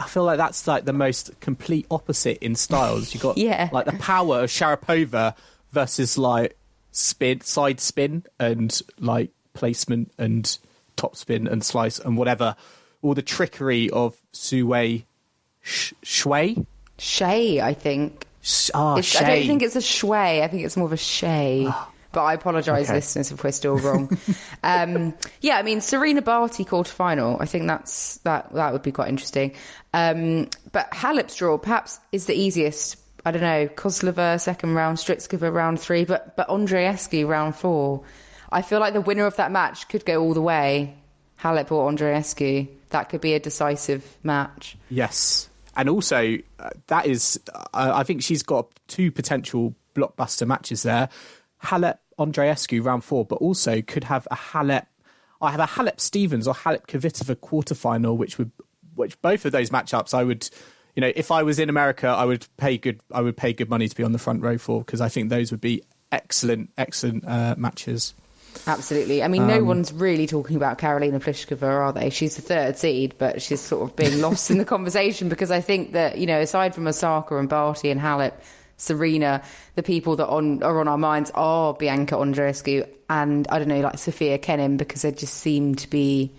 [0.05, 3.15] I feel like that's like the most complete opposite in styles.
[3.15, 3.69] You got Yeah.
[3.73, 5.35] like the power of Sharapova
[5.71, 6.57] versus like
[6.91, 10.59] spin, side spin, and like placement and
[10.97, 12.57] top spin and slice and whatever.
[13.03, 15.05] All the trickery of Suwei
[15.63, 16.67] Sh- Shui.
[16.99, 18.27] Shea, I think.
[18.43, 20.43] Sh- ah, It's, I don't think it's a shui.
[20.43, 21.69] I think it's more of a shay.
[22.13, 22.95] But I apologise, Okay.
[22.97, 24.17] listeners, if we're still wrong.
[24.63, 27.39] um, yeah, I mean Serena Barty quarterfinal.
[27.41, 28.53] I think that's that.
[28.55, 29.55] That would be quite interesting.
[29.95, 32.97] Um, but Halep's draw perhaps is the easiest.
[33.25, 33.69] I don't know.
[33.69, 38.03] Kozlova second round, Strycova round three, but but Andreescu round four.
[38.51, 40.95] I feel like the winner of that match could go all the way.
[41.41, 42.69] Halep or Andreescu.
[42.91, 44.77] That could be a decisive match.
[44.91, 50.83] Yes, and also uh, that is, uh, I think she's got two potential blockbuster matches
[50.83, 51.09] there.
[51.63, 54.87] Halep Andreescu round four, but also could have a Halep.
[55.41, 58.53] I have a Halep Stevens or Halep Kvitova quarterfinal, which would,
[58.95, 60.49] which both of those matchups, I would,
[60.95, 63.71] you know, if I was in America, I would pay good, I would pay good
[63.71, 66.71] money to be on the front row for because I think those would be excellent,
[66.79, 68.15] excellent uh, matches.
[68.67, 69.23] Absolutely.
[69.23, 72.11] I mean, no one's really talking about Karolina Pliskova, are they?
[72.11, 75.61] She's the third seed, but she's sort of being lost in the conversation because I
[75.61, 78.35] think that, you know, aside from Osaka and Barty and Halep,
[78.83, 79.41] Serena,
[79.77, 83.81] the people that on, are on our minds are Bianca Andreescu and, I don't know,
[83.81, 86.33] like Sofia Kenin because they just seem to be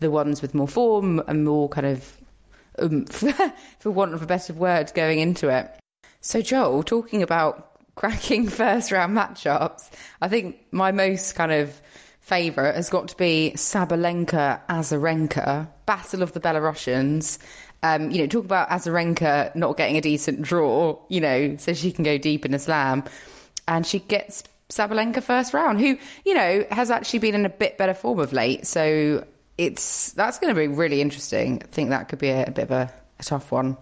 [0.00, 2.16] the ones with more form and more kind of
[2.82, 5.70] oomph, um, for want of a better word, going into it.
[6.22, 9.90] So, Joel, talking about cracking first round matchups,
[10.22, 11.82] I think my most kind of
[12.20, 17.38] favourite has got to be Sabalenka Azarenka, Battle of the Belarusians.
[17.84, 21.92] Um, you know, talk about Azarenka not getting a decent draw, you know, so she
[21.92, 23.04] can go deep in a slam.
[23.68, 27.76] And she gets Sabalenka first round, who, you know, has actually been in a bit
[27.76, 28.66] better form of late.
[28.66, 29.26] So
[29.58, 31.62] it's that's going to be really interesting.
[31.62, 33.76] I think that could be a, a bit of a, a tough one.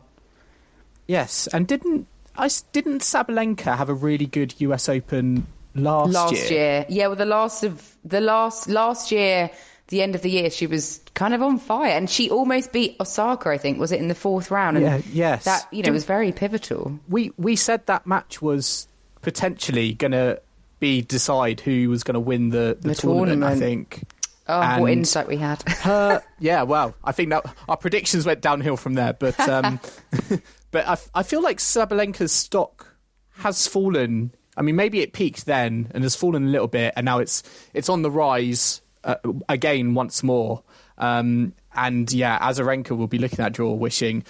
[1.06, 2.50] Yes, and didn't I?
[2.72, 4.88] Didn't Sabalenka have a really good U.S.
[4.88, 6.86] Open last, last year.
[6.88, 9.50] Yeah, well, the last of the last last year,
[9.88, 12.96] the end of the year, she was kind of on fire, and she almost beat
[13.00, 13.50] Osaka.
[13.50, 14.76] I think was it in the fourth round?
[14.78, 15.44] And Yeah, yes.
[15.44, 16.98] that you know Do- was very pivotal.
[17.08, 18.86] we we said that match was
[19.20, 20.40] potentially going to
[20.80, 24.02] be decide who was going to win the, the, The tournament, I think.
[24.48, 25.62] Oh, what insight we had!
[25.68, 29.12] her, yeah, well, I think that our predictions went downhill from there.
[29.12, 29.78] But um,
[30.72, 32.96] but I, I feel like Sabalenka's stock
[33.38, 34.34] has fallen.
[34.56, 37.42] I mean, maybe it peaked then and has fallen a little bit, and now it's
[37.72, 39.16] it's on the rise uh,
[39.48, 40.62] again once more.
[40.98, 44.24] Um, and yeah, Azarenka will be looking at draw, wishing,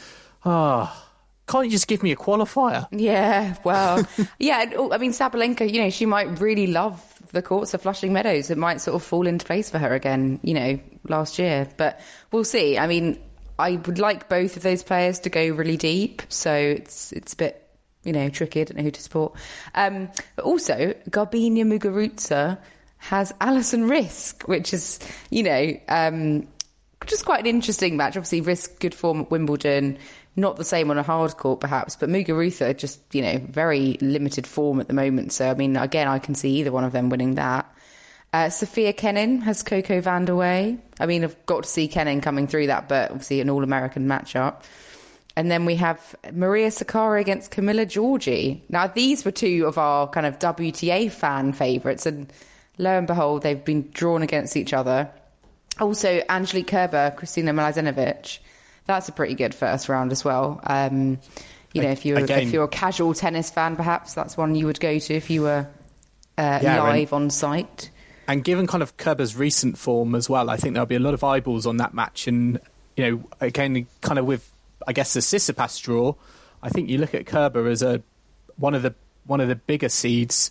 [0.45, 1.11] ah,
[1.49, 2.87] can't you just give me a qualifier?
[2.93, 4.07] yeah, well,
[4.39, 4.71] yeah.
[4.77, 7.01] oh, I mean, Sabalenka, you know, she might really love
[7.33, 8.51] the courts of Flushing Meadows.
[8.51, 10.41] It might sort of fall into place for her again.
[10.43, 12.79] You know, last year, but we'll see.
[12.79, 13.21] I mean,
[13.59, 17.37] I would like both of those players to go really deep, so it's it's a
[17.37, 17.69] bit
[18.05, 18.61] you know tricky.
[18.61, 19.35] I don't know who to support.
[19.75, 22.59] Um, but also, Garbina Muguruza
[23.03, 24.99] has Alison Riske, which is
[25.31, 26.47] you know um,
[27.07, 28.17] just quite an interesting match.
[28.17, 29.99] Obviously, Riske good form at Wimbledon.
[30.35, 34.47] Not the same on a hard court, perhaps, but Muguruza just you know very limited
[34.47, 35.33] form at the moment.
[35.33, 37.69] So I mean, again, I can see either one of them winning that.
[38.33, 40.79] Uh, Sofia Kenin has Coco Vandeweghe.
[40.99, 44.07] I mean, I've got to see Kenin coming through that, but obviously an all American
[44.07, 44.63] matchup.
[45.37, 48.63] And then we have Maria Sakkari against Camila Giorgi.
[48.71, 52.33] Now, these were two of our kind of WTA fan favourites, and
[52.79, 55.11] lo and behold, they've been drawn against each other.
[55.81, 58.39] Also, Angelique Kerber, Kristina Mladenovic.
[58.87, 60.61] That's a pretty good first round as well.
[60.65, 61.19] Um,
[61.73, 64.67] you know, if you're Again- if you're a casual tennis fan, perhaps that's one you
[64.67, 65.67] would go to if you were
[66.37, 67.91] uh, Yeah, and- live on site.
[68.29, 71.13] And given kind of Kerber's recent form as well, I think there'll be a lot
[71.15, 72.29] of eyeballs on that match.
[72.29, 72.61] And
[72.97, 74.49] you know, again, kind of with
[74.87, 76.15] I guess the Tsitsipas draw,
[76.63, 78.03] I think you look at Kerber as a
[78.57, 78.95] one of the
[79.27, 80.51] one of the bigger seeds,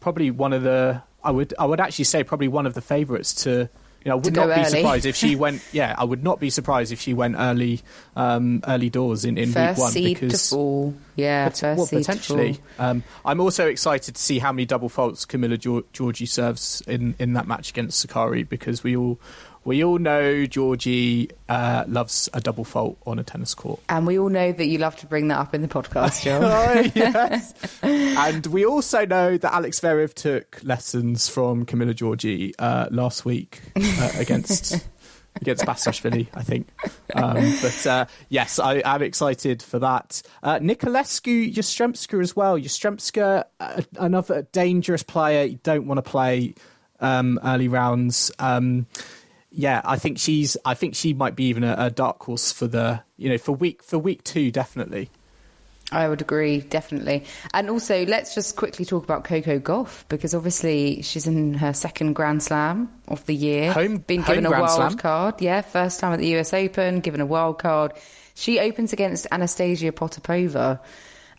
[0.00, 3.34] probably one of the I would I would actually say probably one of the favourites
[3.44, 3.68] to.
[4.04, 4.64] You know, I would not be early.
[4.64, 5.62] surprised if she went.
[5.70, 7.82] Yeah, I would not be surprised if she went early,
[8.16, 10.92] um, early doors in, in week one seed to because fall.
[11.14, 12.54] Yeah, Pot- first well, seed potentially.
[12.54, 12.60] to.
[12.80, 17.14] Um, I'm also excited to see how many double faults Camila Gior- Giorgi serves in,
[17.20, 19.20] in that match against Sakkari because we all
[19.64, 23.80] we all know Giorgi uh, loves a double fault on a tennis court.
[23.88, 26.40] And we all know that you love to bring that up in the podcast, Joe.
[26.42, 27.54] oh, yes.
[27.82, 33.60] and we also know that Alex Zverev took lessons from Camila Giorgi uh, last week
[33.76, 34.84] uh, against
[35.40, 36.68] against Basilashvili, I think.
[37.14, 40.22] Um, but uh, yes, I am excited for that.
[40.42, 42.58] Uh, Niculescu Yastremska as well.
[42.58, 45.44] Yastremska, uh, another dangerous player.
[45.44, 46.54] You don't want to play
[47.00, 48.30] um, early rounds.
[48.38, 48.86] Um,
[49.52, 50.56] yeah, I think she's.
[50.64, 53.52] I think she might be even a, a, dark horse for the you know for
[53.52, 55.10] week for week two definitely.
[55.90, 61.02] I would agree definitely, and also let's just quickly talk about Coco Gauff because obviously
[61.02, 63.72] she's in her second Grand Slam of the year.
[63.72, 64.96] Home, been given home a wild Slam.
[64.96, 65.42] card.
[65.42, 66.54] Yeah, first time at the U.S.
[66.54, 67.92] Open, given a wild card.
[68.34, 70.80] She opens against Anastasia Potapova.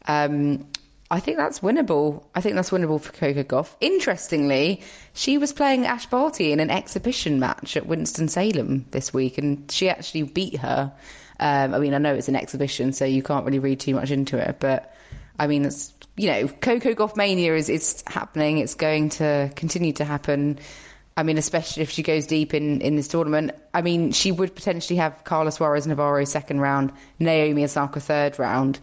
[0.08, 0.68] Um,
[1.14, 2.24] I think that's winnable.
[2.34, 3.76] I think that's winnable for Coco Gauff.
[3.80, 4.82] Interestingly,
[5.14, 9.90] she was playing Ash Barty in an exhibition match at Winston-Salem this week, and she
[9.90, 10.92] actually beat her.
[11.40, 14.10] Um, I mean, I know it's an exhibition, so you can't really read too much
[14.10, 14.92] into it, but
[15.38, 18.58] I mean, it's you know, Coco Gauff mania is is happening.
[18.58, 20.58] It's going to continue to happen.
[21.16, 23.52] I mean, especially if she goes deep in, in this tournament.
[23.72, 28.80] I mean, she would potentially have Carla Suarez Navarro second round, Naomi Osaka third round.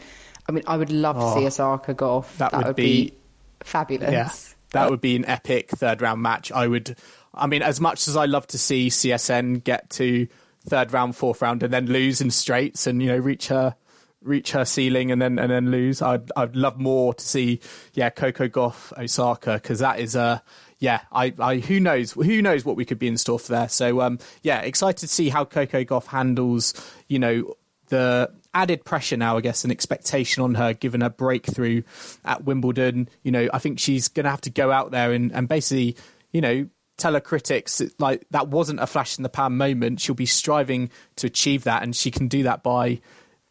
[0.50, 2.36] I mean, I would love to see Osaka Gauff.
[2.38, 3.14] That would be-
[3.60, 4.10] fabulous.
[4.10, 4.32] Yeah,
[4.72, 6.50] that would be an epic third round match.
[6.50, 6.96] I would.
[7.32, 10.26] I mean, as much as I love to see CSN get to
[10.68, 13.76] third round, fourth round, and then lose in straights, and you know reach her
[14.22, 16.02] reach her ceiling and then and then lose.
[16.02, 17.60] I'd I'd love more to see.
[17.94, 20.42] Yeah, Coco Gauff Osaka because that is a.
[20.80, 23.68] Yeah, I, I, who knows, who knows what we could be in store for there.
[23.68, 26.72] So, um, yeah, excited to see how Coco Gauff handles,
[27.06, 27.52] you know,
[27.88, 31.82] the added pressure now, I guess, and expectation on her given her breakthrough
[32.24, 33.08] at Wimbledon.
[33.22, 35.96] You know, I think she's going to have to go out there and, and basically,
[36.32, 40.00] you know, tell her critics like that wasn't a flash in the pan moment.
[40.00, 43.00] She'll be striving to achieve that, and she can do that by,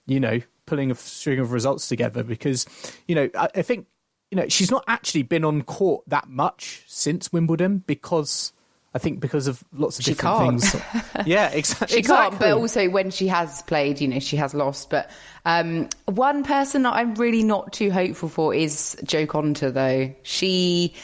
[0.05, 2.23] you know, pulling a string of results together.
[2.23, 2.65] Because,
[3.07, 3.87] you know, I, I think,
[4.31, 8.53] you know, she's not actually been on court that much since Wimbledon because.
[8.93, 10.61] I think because of lots of She different can't.
[10.61, 11.25] things.
[11.27, 12.37] Yeah, exa- She exactly.
[12.37, 14.89] can't, but also when she has played, you know, she has lost.
[14.89, 15.11] But
[15.45, 20.13] um, one person that I'm really not too hopeful for is Jo Konta, though.
[20.23, 20.95] She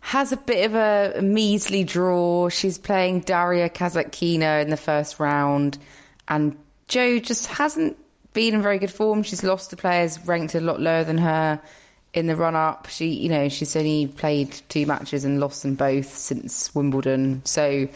[0.00, 2.48] has a bit of a measly draw.
[2.50, 5.76] She's playing Daria Kasatkina in the first round,
[6.28, 7.96] and Jo just hasn't
[8.32, 9.24] been in very good form.
[9.24, 11.60] She's lost to players ranked a lot lower than her
[12.14, 12.88] in the run up.
[12.88, 17.42] She, you know, she's only played two matches and lost them both since Wimbledon.
[17.44, 17.88] So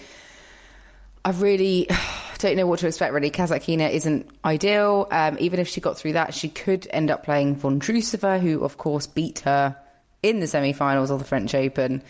[1.25, 1.89] I really
[2.39, 3.13] don't know what to expect.
[3.13, 5.09] Really, Kasatkina isn't ideal.
[5.11, 8.65] Um, even if she got through that, she could end up playing Von Vondrousova, who
[8.65, 9.77] of course beat her
[10.23, 12.03] in the semi-finals of the French Open.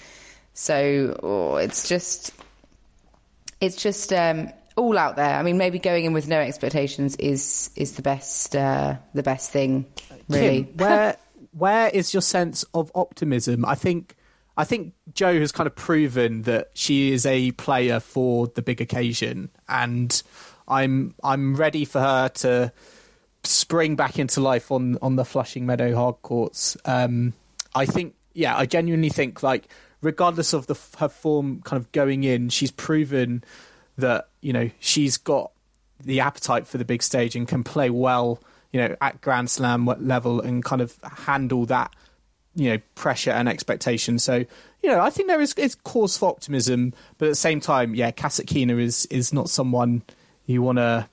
[0.55, 2.33] So oh, it's just,
[3.61, 5.35] it's just um, all out there.
[5.35, 9.51] I mean, maybe going in with no expectations is is the best uh, the best
[9.51, 9.87] thing.
[10.29, 11.17] Really, Kim, where
[11.53, 13.65] where is your sense of optimism?
[13.65, 14.17] I think
[14.57, 18.81] I think Jo has kind of proven that she is a player for the big
[18.81, 20.23] occasion, and
[20.69, 22.73] I'm I'm ready for her to
[23.45, 26.77] spring back into life on on the Flushing Meadow hard courts.
[26.85, 27.33] Um,
[27.75, 29.69] I think, yeah, I genuinely think like
[30.03, 33.45] regardless of the her form kind of going in, she's proven
[33.97, 35.53] that you know she's got
[35.99, 38.39] the appetite for the big stage and can play well,
[38.73, 41.95] you know, at Grand Slam level and kind of handle that,
[42.55, 44.19] you know, pressure and expectation.
[44.19, 44.45] So,
[44.83, 47.95] you know, I think there is, is cause for optimism, but at the same time,
[47.95, 50.03] yeah, Kasatkina is is not someone
[50.47, 51.09] you want to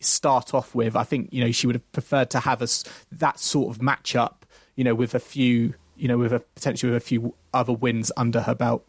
[0.00, 0.96] start off with.
[0.96, 4.34] I think you know she would have preferred to have us that sort of matchup,
[4.74, 8.10] you know, with a few, you know, with a potentially with a few other wins
[8.16, 8.84] under her belt.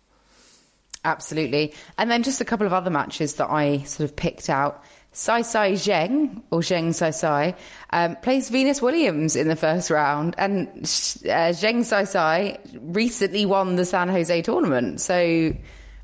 [1.05, 1.73] Absolutely.
[1.97, 4.81] And then just a couple of other matches that I sort of picked out.
[5.13, 7.55] Sai Sai Zheng, or Zheng Sai Sai,
[7.91, 10.33] um, plays Venus Williams in the first round.
[10.37, 14.99] And uh, Zheng Sai Sai recently won the San Jose tournament.
[14.99, 15.53] So,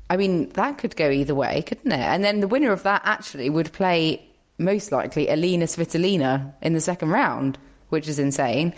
[0.08, 1.98] I mean, that could go either way, couldn't it?
[1.98, 4.24] And then the winner of that actually would play,
[4.58, 8.74] most likely, Alina Svitolina in the second round, which is insane.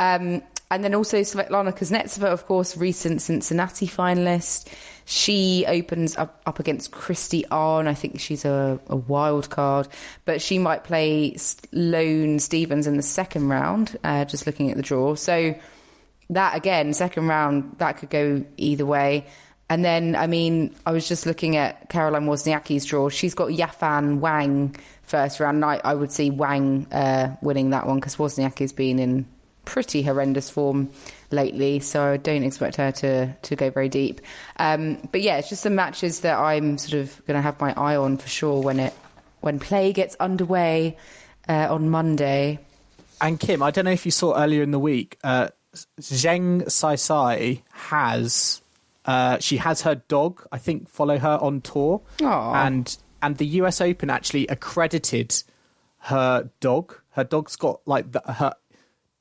[0.00, 4.68] Um, and then also Svetlana Kuznetsova, of course, recent Cincinnati finalist.
[5.08, 7.86] She opens up, up against Kristie Ahn.
[7.86, 9.86] I think she's a, a wild card,
[10.24, 14.82] but she might play Sloane Stevens in the second round, uh, just looking at the
[14.82, 15.14] draw.
[15.14, 15.54] So
[16.30, 19.26] that, again, second round, that could go either way.
[19.70, 23.08] And then, I mean, I was just looking at Caroline Wozniacki's draw.
[23.08, 25.64] She's got Yafan Wang first round.
[25.64, 29.26] I, I would see Wang uh, winning that one because Wozniacki's been in
[29.64, 30.90] pretty horrendous form
[31.30, 34.20] lately, so I don't expect her to to go very deep.
[34.58, 37.72] Um, but yeah, it's just the matches that I'm sort of going to have my
[37.74, 38.94] eye on for sure when it
[39.40, 40.96] when play gets underway
[41.48, 42.58] uh, on Monday.
[43.20, 45.48] And Kim, I don't know if you saw earlier in the week, uh,
[46.00, 48.60] Zheng Sai Sai has
[49.04, 50.46] uh, she has her dog.
[50.52, 52.66] I think follow her on tour, Aw.
[52.66, 53.80] and and the U.S.
[53.80, 55.42] Open actually accredited
[55.98, 56.98] her dog.
[57.10, 58.54] Her dog's got like the, her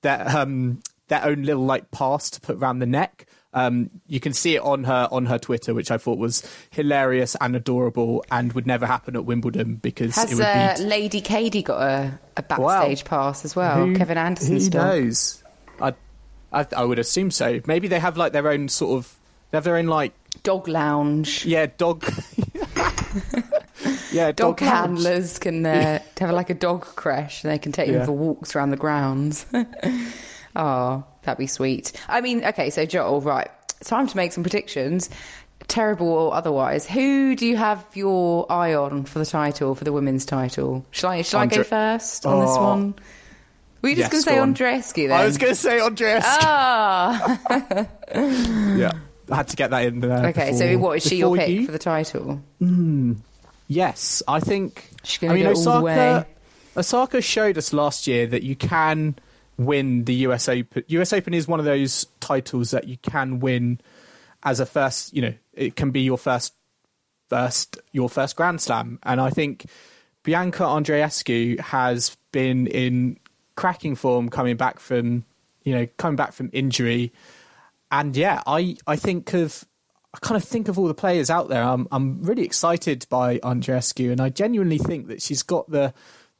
[0.01, 3.25] their um their own little like pass to put around the neck.
[3.53, 7.37] Um, you can see it on her on her Twitter, which I thought was hilarious
[7.39, 11.21] and adorable, and would never happen at Wimbledon because it Has would uh, be Lady
[11.21, 13.85] Cady got a, a backstage pass as well?
[13.85, 14.59] Who- Kevin Anderson.
[14.59, 15.41] Who knows?
[15.79, 15.93] I,
[16.51, 17.61] I, I would assume so.
[17.65, 19.15] Maybe they have like their own sort of.
[19.51, 20.11] They have their own like
[20.43, 21.45] Dog lounge.
[21.45, 22.03] yeah dog.
[24.11, 27.87] yeah, Dog, dog, handlers can uh, have like a dog crash and they can take
[27.87, 27.99] Yeah.
[27.99, 29.45] them for walks around the grounds.
[30.55, 31.91] oh, that'd be sweet.
[32.07, 33.49] I mean, okay, so Joel, right.
[33.83, 35.09] Time to make some predictions.
[35.67, 36.85] Terrible or otherwise.
[36.87, 40.85] Who do you have your eye on for the title, for the women's title?
[40.91, 42.63] Shall I, shall I go first on this Oh.
[42.63, 42.93] one?
[43.81, 44.65] Were you just Yes, going to say.
[44.65, 45.19] Andreescu then?
[45.19, 46.23] I was going to say Andreas.
[46.27, 47.37] Ah,
[48.13, 48.91] yeah,
[49.31, 50.25] I had to get that in there.
[50.27, 50.53] okay.
[50.53, 51.65] So, what is she your pick you.
[51.65, 52.41] for the title?
[53.67, 54.89] Yes, I think.
[55.03, 55.83] She's gonna I mean, go all the Osaka.
[55.85, 56.25] way.
[56.77, 59.15] Osaka showed us last year that you can
[59.57, 60.83] win the US Open.
[60.87, 63.79] US Open is one of those titles that you can win
[64.43, 65.13] as a first.
[65.13, 66.53] You know, it can be your first,
[67.29, 69.65] first your first Grand Slam, and I think
[70.23, 73.17] Bianca Andreescu has been in
[73.55, 75.23] cracking form coming back from,
[75.63, 77.13] you know, coming back from injury,
[77.91, 79.65] and yeah, I I think of.
[80.13, 81.61] I kind of think of all the players out there.
[81.61, 85.93] I'm I'm really excited by Andreescu, and I genuinely think that she's got the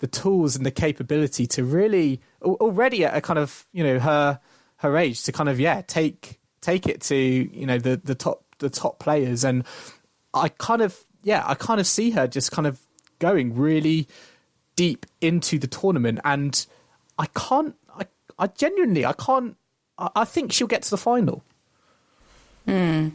[0.06, 4.40] the tools and the capability to really already at a kind of you know her
[4.78, 8.44] her age to kind of yeah take take it to you know the the top
[8.60, 9.66] the top players, and
[10.32, 12.80] I kind of yeah I kind of see her just kind of
[13.18, 14.08] going really
[14.76, 16.64] deep into the tournament, and
[17.18, 18.06] I can't I
[18.38, 19.58] I genuinely I can't
[19.98, 21.44] I, I think she'll get to the final.
[22.68, 23.10] Hmm.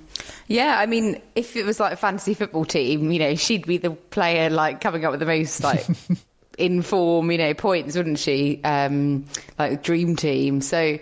[0.49, 3.77] Yeah, I mean, if it was like a fantasy football team, you know, she'd be
[3.79, 5.87] the player like coming up with the most like
[6.59, 8.61] in form, you know, points, wouldn't she?
[8.63, 9.27] Um,
[9.59, 10.61] like dream team.
[10.61, 10.99] So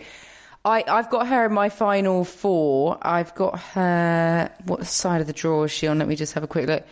[0.64, 2.98] I, I've got her in my final four.
[3.02, 4.50] I've got her.
[4.64, 5.98] What side of the draw is she on?
[5.98, 6.84] Let me just have a quick look.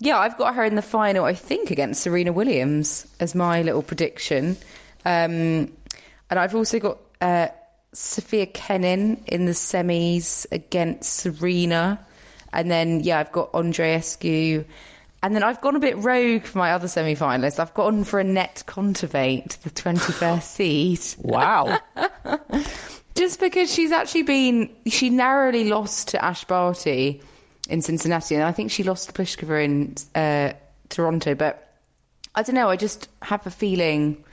[0.00, 1.24] Yeah, I've got her in the final.
[1.24, 4.56] I think against Serena Williams as my little prediction.
[5.04, 5.72] Um,
[6.30, 7.48] and I've also got uh,
[7.92, 11.98] Sofia Kenin in the semis against Serena.
[12.52, 14.64] And then, yeah, I've got Andreescu.
[15.22, 17.58] And then I've gone a bit rogue for my other semi finalists.
[17.58, 20.42] I've gone for Anett Kontaveit, the 21st
[21.18, 21.24] seed.
[21.24, 21.78] Wow.
[23.14, 27.20] Just because she's actually been, she narrowly lost to Ash Barty
[27.68, 30.52] in Cincinnati, and I think she lost to Pliskova in uh,
[30.88, 31.34] Toronto.
[31.34, 31.74] But
[32.36, 34.24] I don't know, I just have a feeling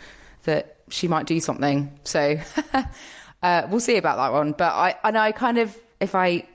[0.44, 1.92] that she might do something.
[2.04, 2.38] So
[3.44, 4.52] uh, we'll see about that one.
[4.52, 6.48] But I, and I kind of, if I,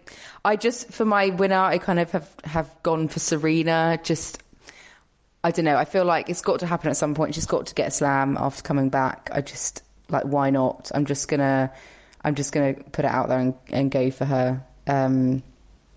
[0.44, 3.98] I just for my winner, I kind of have have gone for Serena.
[4.02, 4.42] Just
[5.42, 5.76] I don't know.
[5.76, 7.34] I feel like it's got to happen at some point.
[7.34, 9.30] She's got to get a slam after coming back.
[9.32, 10.90] I just like why not?
[10.94, 11.72] I'm just gonna
[12.22, 14.62] I'm just gonna put it out there and, and go for her.
[14.86, 15.42] Um,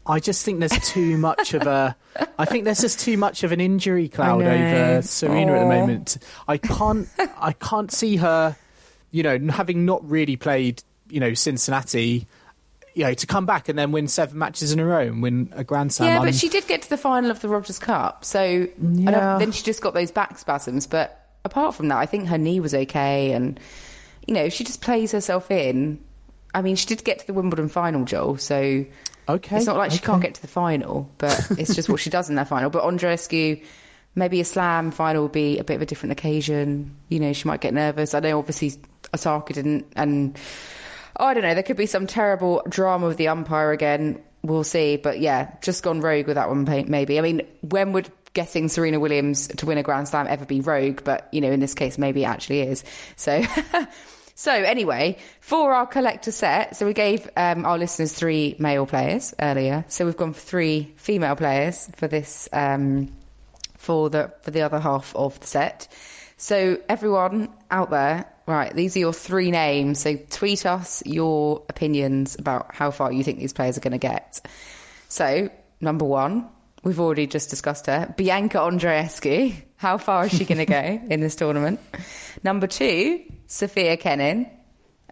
[0.06, 1.96] I just think there's too much of a.
[2.38, 6.18] I think there's just too much of an injury cloud over Serena at the moment.
[6.48, 7.08] I can't.
[7.38, 8.56] I can't see her.
[9.12, 10.84] You know, having not really played.
[11.10, 12.28] You know, Cincinnati.
[12.96, 15.52] You know, to come back and then win seven matches in a row and win
[15.56, 16.10] a Grand Slam.
[16.10, 19.38] yeah, I'm- but she did get to the final of the Rogers Cup, so Yeah.
[19.40, 20.86] Then she just got those back spasms.
[20.88, 23.60] But apart from that, I think her knee was okay, and
[24.28, 26.00] you know, she just plays herself in.
[26.54, 28.38] I mean, she did get to the Wimbledon final, Joel.
[28.38, 28.86] So
[29.28, 32.10] Okay, it's not like she can't get to the final, but it's just what she
[32.12, 32.70] does in that final.
[32.70, 33.64] But Andreescu,
[34.16, 36.96] maybe a slam final would be a bit of a different occasion.
[37.10, 38.14] You know, she might get nervous.
[38.14, 38.74] I know, obviously,
[39.16, 40.38] Osaka didn't, and
[41.18, 41.54] I don't know.
[41.54, 44.22] There could be some terrible drama with the umpire again.
[44.42, 44.98] We'll see.
[44.98, 47.18] But yeah, just gone rogue with that one, maybe.
[47.18, 51.04] I mean, when would getting Serena Williams to win a Grand Slam ever be rogue?
[51.04, 52.84] But, you know, in this case, maybe it actually is.
[53.16, 53.44] So.
[54.36, 59.34] So anyway, for our collector set, so we gave um, our listeners three male players
[59.40, 59.86] earlier.
[59.90, 63.14] So we've gone for three female players for this um,
[63.78, 65.88] for the for the other half of the set.
[66.38, 68.74] So everyone out there, right?
[68.76, 70.00] These are your three names.
[70.00, 73.98] So tweet us your opinions about how far you think these players are going to
[73.98, 74.42] get.
[75.10, 76.50] So number one,
[76.84, 79.56] we've already just discussed her, Bianca Andreescu.
[79.78, 81.80] How far is she going to go in this tournament?
[82.44, 84.50] Number two, Sofia Kenin.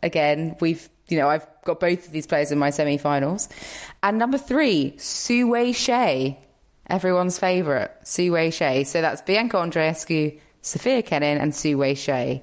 [0.04, 3.50] Again, we've you know, I've got both of these players in my semi-finals.
[4.02, 6.38] And number three, Su-Wei Hsieh,
[6.88, 8.88] everyone's favourite, Su-Wei Hsieh.
[8.88, 12.42] So that's Bianca Andreescu, Sofia Kenin, and Su-Wei Hsieh.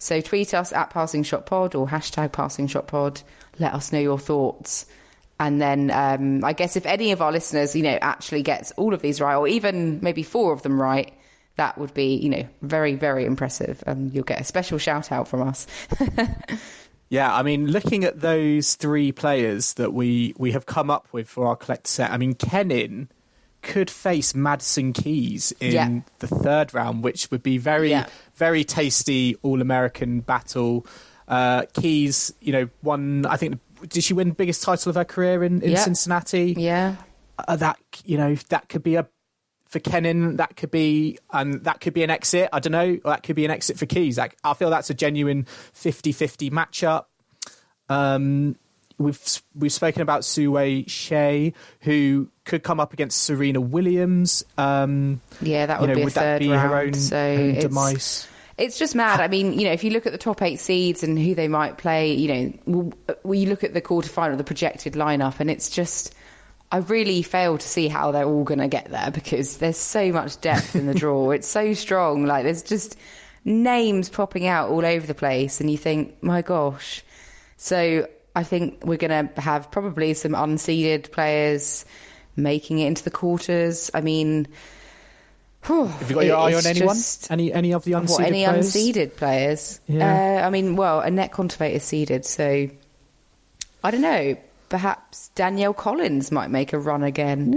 [0.00, 3.20] So tweet us at Passing Shot Pod or hashtag Passing Shot Pod.
[3.58, 4.86] Let us know your thoughts.
[5.38, 8.94] And then um, I guess if any of our listeners, you know, actually gets all
[8.94, 11.12] of these right, or even maybe four of them right,
[11.56, 13.84] that would be, you know, very, very impressive.
[13.86, 15.66] And you'll get a special shout out from us.
[17.10, 21.28] Yeah, I mean, looking at those three players that we, we have come up with
[21.28, 23.10] for our collect set, I mean, Kenin
[23.62, 26.00] could face Madison Keys in Yeah.
[26.18, 28.06] the third round, which would be very, Yeah.
[28.34, 30.86] very tasty All American battle.
[31.28, 33.58] Uh, Keys, you know, won, I think,
[33.88, 35.78] did she win biggest title of her career in, in Yeah.
[35.84, 36.54] Cincinnati?
[36.58, 36.96] yeah.
[37.48, 39.06] uh, that you know that could be a
[39.64, 42.48] for Kenin that could be and that could be an exit.
[42.52, 42.98] I don't know.
[43.04, 44.18] Or that could be an exit for Keys.
[44.18, 47.04] Like, I feel that's a genuine 50-50 matchup.
[47.88, 48.56] Um,
[48.98, 49.20] we've
[49.54, 54.44] we've spoken about Sue Su-Wei Hsieh, who could come up against Serena Williams.
[54.58, 56.68] Um, Yeah, that you would know, be a would third that be round.
[56.70, 58.28] her own, so own it's, demise?
[58.58, 59.20] it's just mad.
[59.20, 61.48] I mean, you know, if you look at the top eight seeds and who they
[61.48, 62.28] might play, you
[62.66, 62.92] know,
[63.24, 66.14] you look at the quarterfinal, the projected lineup, and it's just.
[66.72, 70.12] I really fail to see how they're all going to get there because there's so
[70.12, 71.32] much depth in the draw.
[71.32, 72.26] It's so strong.
[72.26, 72.96] Like there's just
[73.44, 77.02] names popping out all over the place, and you think, my gosh.
[77.56, 81.84] So I think we're going to have probably some unseeded players
[82.42, 83.90] making it into the quarters.
[83.94, 84.48] I mean,
[85.62, 86.94] Have you got your eye on anyone?
[86.96, 88.66] just- Any any of the unseeded what, any players?
[88.74, 89.80] unseeded players?
[89.86, 90.40] Yeah.
[90.42, 92.68] Uh, I mean, well, Anett Kontaveit is seeded, so
[93.84, 94.36] I don't know.
[94.68, 97.54] Perhaps Danielle Collins might make a run again.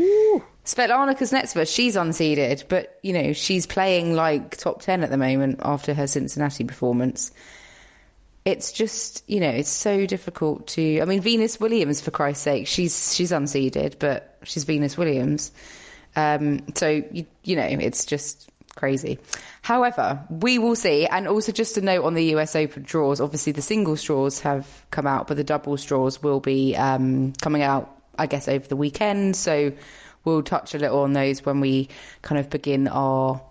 [0.66, 5.60] Svetlana Kuznetsova, she's unseeded, but you know she's playing like top ten at the moment
[5.64, 7.32] after her Cincinnati performance.
[8.46, 11.02] It's just you know it's so difficult to.
[11.02, 15.52] I mean, Venus Williams, for Christ's sake, she's she's unseeded, but she's Venus Williams.
[16.16, 19.20] Um, so you, you know it's just crazy.
[19.62, 21.06] However, we will see.
[21.06, 23.22] And also, just a note on the US Open draws.
[23.22, 27.62] Obviously, the single draws have come out, but the double draws will be um, coming
[27.62, 29.36] out, I guess, over the weekend.
[29.36, 29.72] So
[30.26, 31.90] we'll touch a little on those when we
[32.22, 33.42] kind of begin our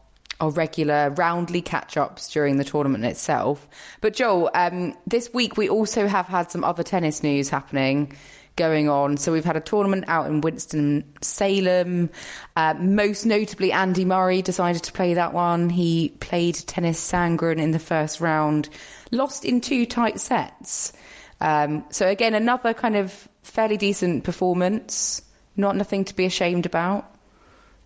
[0.42, 3.68] our regular roundly catch ups during the tournament itself.
[4.00, 8.16] But Joel, um, this week we also have had some other tennis news happening
[8.56, 9.16] going on.
[9.16, 12.10] So we've had a tournament out in Winston Salem.
[12.56, 15.70] Uh, most notably, Andy Murray decided to play that one.
[15.70, 18.68] He played Tennys Sandgren in the first round,
[19.12, 20.92] lost in two tight sets.
[21.40, 25.22] Um, so again, another kind of fairly decent performance.
[25.56, 27.08] Not nothing to be ashamed about.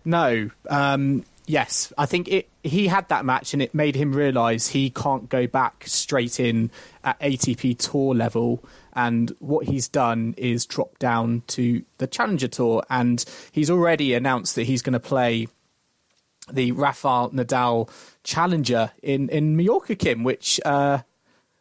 [0.03, 0.49] No.
[0.69, 2.49] Um, yes, I think it.
[2.63, 6.69] He had that match, and it made him realise he can't go back straight in
[7.03, 8.63] at ATP Tour level.
[8.93, 14.55] And what he's done is drop down to the Challenger Tour, and he's already announced
[14.55, 15.47] that he's going to play
[16.51, 17.89] the Rafael Nadal
[18.23, 20.99] Challenger in in Mallorca, Kim, which uh,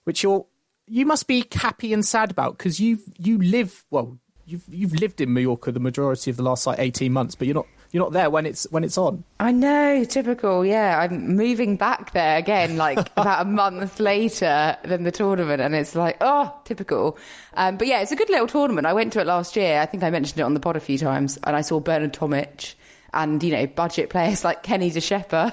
[0.04, 0.46] which you're
[0.88, 4.18] you must be happy and sad about because you you live well.
[4.48, 7.54] You've you've lived in Mallorca the majority of the last like eighteen months, but you're
[7.54, 7.66] not
[7.96, 9.24] you're not there when it's when it's on.
[9.40, 10.66] I know, typical.
[10.66, 15.74] Yeah, I'm moving back there again, like about a month later than the tournament, and
[15.74, 17.16] it's like, oh, typical.
[17.54, 18.86] Um, but yeah, it's a good little tournament.
[18.86, 19.80] I went to it last year.
[19.80, 22.12] I think I mentioned it on the pod a few times, and I saw Bernard
[22.12, 22.74] Tomic
[23.14, 25.50] and you know budget players like Kenny De Schepper,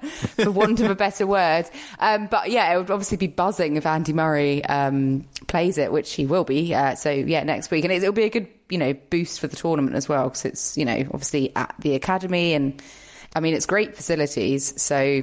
[0.42, 1.66] for want of a better word.
[2.00, 6.12] Um, but yeah, it would obviously be buzzing if Andy Murray um, plays it, which
[6.12, 6.74] he will be.
[6.74, 9.46] Uh, so yeah, next week, and it, it'll be a good you know boost for
[9.46, 12.82] the tournament as well because it's you know obviously at the academy and
[13.36, 14.82] I mean it's great facilities.
[14.82, 15.22] So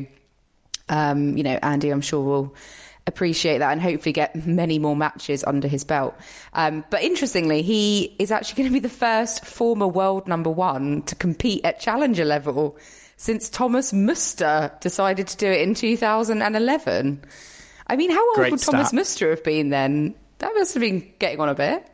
[0.87, 2.55] um, you know Andy, I'm sure will
[3.07, 6.15] appreciate that and hopefully get many more matches under his belt.
[6.53, 11.01] Um, but interestingly, he is actually going to be the first former world number one
[11.03, 12.77] to compete at challenger level
[13.17, 17.21] since Thomas Muster decided to do it in 2011.
[17.87, 18.95] I mean, how old Great would Thomas stat.
[18.95, 20.15] Muster have been then?
[20.37, 21.85] That must have been getting on a bit.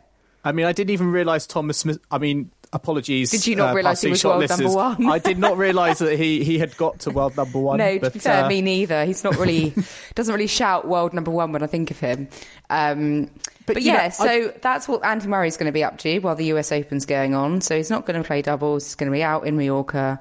[0.43, 1.99] I mean, I didn't even realise Thomas Smith.
[2.09, 3.31] I mean, apologies.
[3.31, 5.05] Did you not uh, realise he was world number one?
[5.07, 7.77] I did not realise that he, he had got to world number one.
[7.87, 9.05] No, to be fair, uh, me neither.
[9.05, 9.73] He's not really
[10.15, 12.27] doesn't really shout world number one when I think of him.
[12.69, 13.29] Um,
[13.65, 16.35] but, But, yeah, know, so that's what Andy Murray's going to be up to while
[16.35, 17.61] the US Open's going on.
[17.61, 18.85] So he's not going to play doubles.
[18.85, 20.19] He's going to be out in Mallorca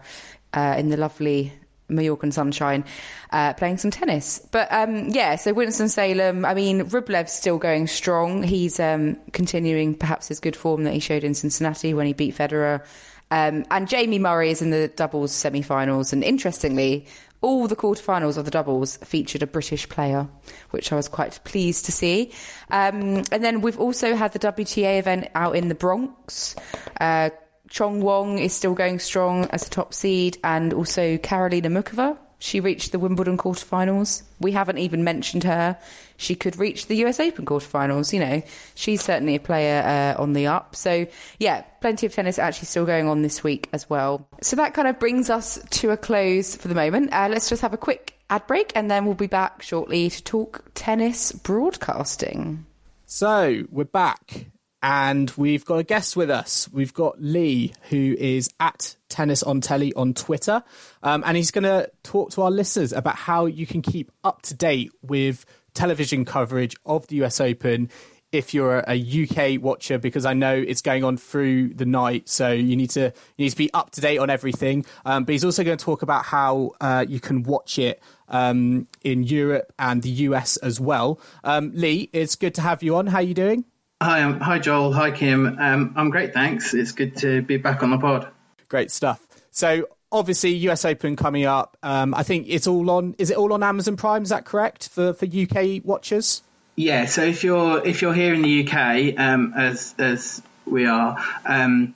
[0.52, 1.52] uh, in the lovely
[1.90, 2.84] Mallorcan sunshine,
[3.30, 4.40] uh, playing some tennis.
[4.50, 6.44] But um, yeah, so Winston Salem.
[6.44, 8.42] I mean, Rublev's still going strong.
[8.42, 12.36] He's um, continuing perhaps his good form that he showed in Cincinnati when he beat
[12.36, 12.84] Federer.
[13.30, 16.12] Um, and Jamie Murray is in the doubles semi-finals.
[16.12, 17.06] And interestingly,
[17.40, 20.28] all the quarterfinals of the doubles featured a British player,
[20.70, 22.32] which I was quite pleased to see.
[22.70, 26.56] Um, and then we've also had the WTA event out in the Bronx.
[27.00, 27.30] Uh,
[27.68, 32.16] Qiang Wang is still going strong as the top seed, and also Karolina Muchova.
[32.38, 34.22] She reached the Wimbledon quarterfinals.
[34.40, 35.78] We haven't even mentioned her.
[36.18, 38.12] She could reach the US Open quarterfinals.
[38.12, 38.42] You know,
[38.74, 40.76] she's certainly a player uh, on the up.
[40.76, 41.06] So,
[41.38, 44.28] yeah, plenty of tennis actually still going on this week as well.
[44.42, 47.12] So that kind of brings us to a close for the moment.
[47.12, 50.22] Uh, let's just have a quick ad break, and then we'll be back shortly to
[50.22, 52.66] talk tennis broadcasting.
[53.06, 54.46] So we're back
[54.82, 56.68] and we've got a guest with us.
[56.72, 60.62] We've got Lee, who is at Tennis on Telly on Twitter,
[61.02, 64.42] um, and he's going to talk to our listeners about how you can keep up
[64.42, 67.90] to date with television coverage of the US Open
[68.32, 72.50] if you're a UK watcher, because I know it's going on through the night, so
[72.50, 74.84] you need to you need to be up to date on everything.
[75.04, 78.88] Um, but he's also going to talk about how uh, you can watch it um,
[79.02, 81.20] in Europe and the US as well.
[81.44, 83.06] Um, Lee, it's good to have you on.
[83.06, 83.64] How are you doing?
[84.02, 84.92] Hi, um, hi Joel.
[84.92, 85.58] Hi Kim.
[85.58, 86.74] Um, I'm great, thanks.
[86.74, 88.28] It's good to be back on the pod.
[88.68, 89.26] Great stuff.
[89.50, 91.78] So obviously, US Open coming up.
[91.82, 93.14] Um, I think it's all on.
[93.18, 94.22] Is it all on Amazon Prime?
[94.22, 96.42] Is that correct for for UK watchers?
[96.74, 97.06] Yeah.
[97.06, 101.16] So if you're if you're here in the UK, um, as as we are.
[101.46, 101.94] Um,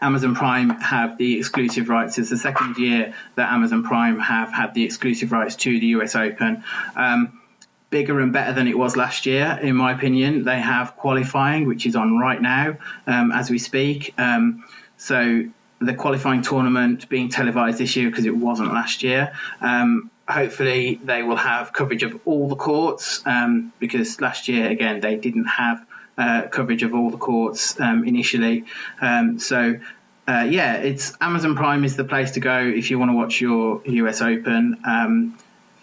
[0.00, 2.18] Amazon Prime have the exclusive rights.
[2.18, 6.14] It's the second year that Amazon Prime have had the exclusive rights to the US
[6.14, 6.62] Open.
[6.94, 7.40] Um,
[7.90, 10.44] bigger and better than it was last year, in my opinion.
[10.44, 12.76] They have qualifying, which is on right now
[13.06, 14.14] um, as we speak.
[14.18, 14.64] Um,
[14.96, 15.44] so
[15.80, 19.32] the qualifying tournament being televised this year because it wasn't last year.
[19.60, 25.00] Um, hopefully, they will have coverage of all the courts um, because last year, again,
[25.00, 25.86] they didn't have
[26.18, 28.64] uh, coverage of all the courts um, initially.
[29.00, 29.78] Um, so
[30.28, 33.40] uh, yeah, it's Amazon Prime is the place to go if you want to watch
[33.40, 34.76] your US Open.
[34.84, 35.38] Um,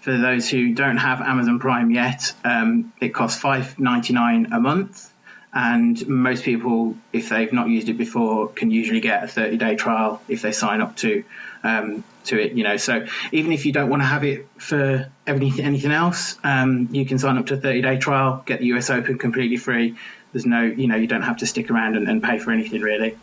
[0.06, 4.60] for those who don't have Amazon Prime yet, um, it costs five ninety nine a
[4.60, 5.12] month,
[5.52, 9.76] and most people, if they've not used it before, can usually get a thirty day
[9.76, 11.24] trial if they sign up to
[11.64, 12.52] um, to it.
[12.52, 16.38] You know, so even if you don't want to have it for anything anything else,
[16.44, 19.58] um, you can sign up to a thirty day trial, get the US Open completely
[19.58, 19.96] free.
[20.34, 22.82] There's no, you know, you don't have to stick around and, and pay for anything
[22.82, 23.18] really.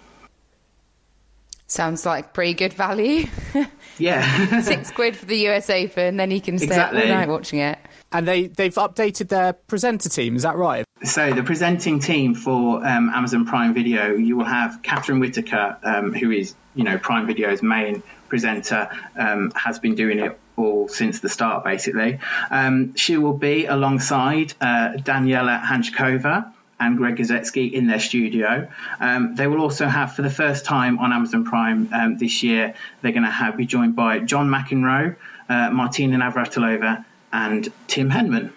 [1.68, 3.26] Sounds like pretty good value.
[3.98, 4.60] Yeah.
[4.62, 6.98] Six quid for the US Open, then you can stay Exactly.
[7.00, 7.78] up all night watching it.
[8.10, 10.36] And they they've updated their presenter team.
[10.36, 10.84] Is that right?
[11.04, 16.12] So the presenting team for um, Amazon Prime Video, you will have Catherine Whitaker, um,
[16.12, 21.20] who is you know Prime Video's main presenter, um, has been doing it all since
[21.20, 22.18] the start, basically.
[22.50, 26.52] Um, she will be alongside uh, Daniela Hantuchova
[26.82, 28.68] and Greg Rusedski in their studio.
[29.00, 32.74] Um, they will also have, for the first time on Amazon Prime um, this year,
[33.00, 35.16] they're going to have be joined by John McEnroe,
[35.48, 38.52] uh, Martina Navratilova, and Tim Henman.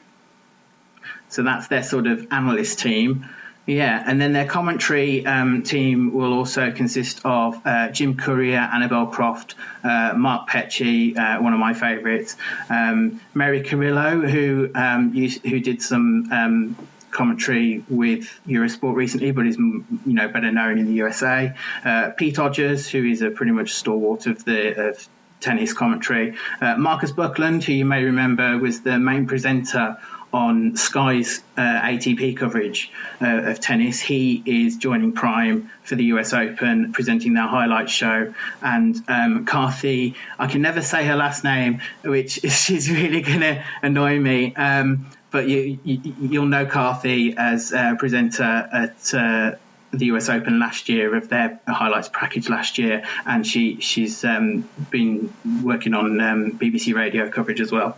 [1.29, 3.27] So that's their sort of analyst team.
[3.67, 9.07] Yeah, and then their commentary um, team will also consist of uh, Jim Courier, Annabelle
[9.07, 12.37] Croft, uh, Mark Petchey, uh, one of my favourites,
[12.69, 16.75] um, Mary Carrillo, who um, used, who did some um,
[17.15, 21.53] commentary with Eurosport recently, but is you know better known in the USA.
[21.83, 25.07] Uh, Pete Odgers, who is a pretty much stalwart of the of
[25.39, 26.35] tennis commentary.
[26.61, 29.97] Uh, Marcus Buckland, who you may remember was the main presenter
[30.35, 34.01] on Sky's uh, ATP coverage uh, of tennis.
[34.01, 38.33] He is joining Prime for the US Open, presenting their highlight show.
[38.61, 43.63] And um, Carthy, I can never say her last name, which she's really going to
[43.81, 44.53] annoy me.
[44.53, 49.13] Um, but you, you, you'll know Carthy as a presenter at.
[49.13, 49.55] Uh,
[49.91, 54.67] the US Open last year of their highlights package last year, and she she's um,
[54.89, 55.33] been
[55.63, 57.97] working on um, BBC radio coverage as well.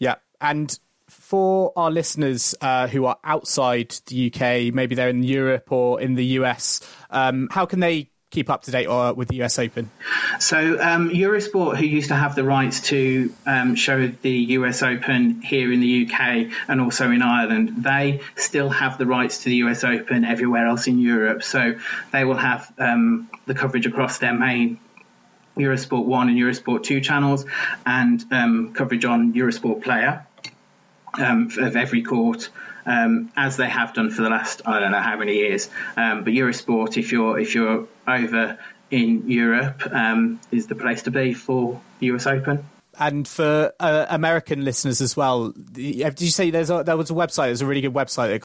[0.00, 0.76] Yeah, and
[1.10, 6.14] for our listeners uh, who are outside the UK, maybe they're in Europe or in
[6.14, 6.80] the US,
[7.10, 9.90] um, how can they keep up to date uh, with the US Open?
[10.38, 15.42] So um, Eurosport, who used to have the rights to um, show the US Open
[15.42, 19.56] here in the UK and also in Ireland, they still have the rights to the
[19.56, 21.42] US Open everywhere else in Europe.
[21.42, 21.74] So
[22.12, 24.78] they will have um, the coverage across their main
[25.56, 27.44] Eurosport 1 and Eurosport 2 channels
[27.84, 30.26] and um, coverage on Eurosport Player
[31.18, 32.50] um, of every court.
[32.86, 36.24] Um, as they have done for the last I don't know how many years, um,
[36.24, 38.58] but Eurosport, if you're if you're over
[38.90, 42.64] in Europe, um, is the place to be for US Open.
[42.98, 47.14] And for uh, American listeners as well, did you say there's a, there was a
[47.14, 47.46] website?
[47.46, 48.42] There's a really good website.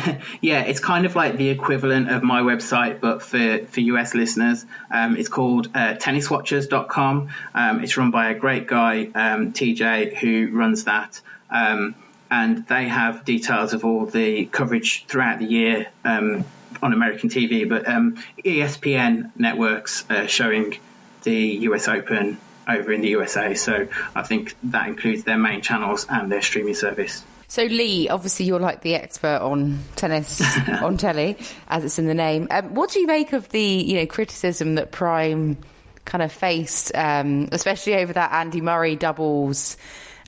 [0.40, 4.64] yeah, it's kind of like the equivalent of my website, but for, for US listeners.
[4.90, 7.28] Um, it's called uh, tenniswatchers.com.
[7.54, 11.20] Um, it's run by a great guy, um, TJ, who runs that.
[11.50, 11.94] Um,
[12.30, 16.44] and they have details of all the coverage throughout the year um,
[16.80, 17.68] on American TV.
[17.68, 20.78] But um, ESPN networks showing
[21.24, 21.38] the
[21.68, 22.38] US Open
[22.68, 23.54] over in the USA.
[23.54, 27.24] So I think that includes their main channels and their streaming service.
[27.50, 31.36] So Lee, obviously you're like the expert on tennis on telly,
[31.66, 32.46] as it's in the name.
[32.48, 35.58] Um, what do you make of the you know criticism that Prime
[36.04, 39.76] kind of faced, um, especially over that Andy Murray doubles?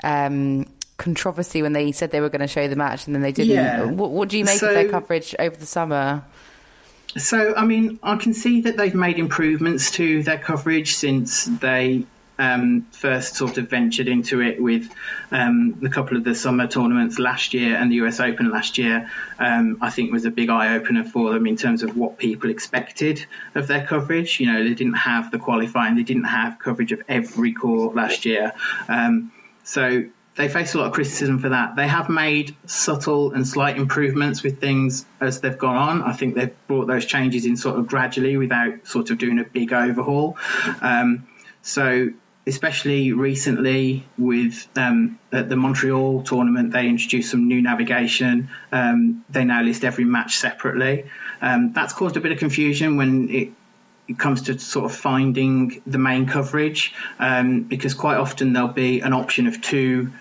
[0.02, 0.66] Um,
[0.96, 3.54] controversy when they said they were going to show the match and then they didn't.
[3.54, 3.84] Yeah.
[3.84, 6.24] What, what do you make So- of their coverage over the summer?
[7.16, 12.06] So, I mean, I can see that they've made improvements to their coverage since they
[12.38, 14.90] um, first sort of ventured into it with
[15.30, 19.10] um, a couple of the summer tournaments last year and the US Open last year.
[19.38, 22.50] Um, I think was a big eye opener for them in terms of what people
[22.50, 23.24] expected
[23.54, 24.40] of their coverage.
[24.40, 28.24] You know, they didn't have the qualifying, they didn't have coverage of every court last
[28.24, 28.52] year.
[28.88, 29.32] Um,
[29.64, 30.04] so
[30.34, 31.76] they face a lot of criticism for that.
[31.76, 36.02] They have made subtle and slight improvements with things as they've gone on.
[36.02, 39.44] I think they've brought those changes in sort of gradually without sort of doing a
[39.44, 40.38] big overhaul.
[40.80, 41.26] Um,
[41.60, 42.08] so
[42.46, 48.50] especially recently with um, at the Montreal tournament, they introduced some new navigation.
[48.72, 51.04] Um, they now list every match separately.
[51.40, 53.52] Um, that's caused a bit of confusion when it
[54.08, 59.00] it comes to sort of finding the main coverage um, because quite often there'll be
[59.00, 60.12] an option of two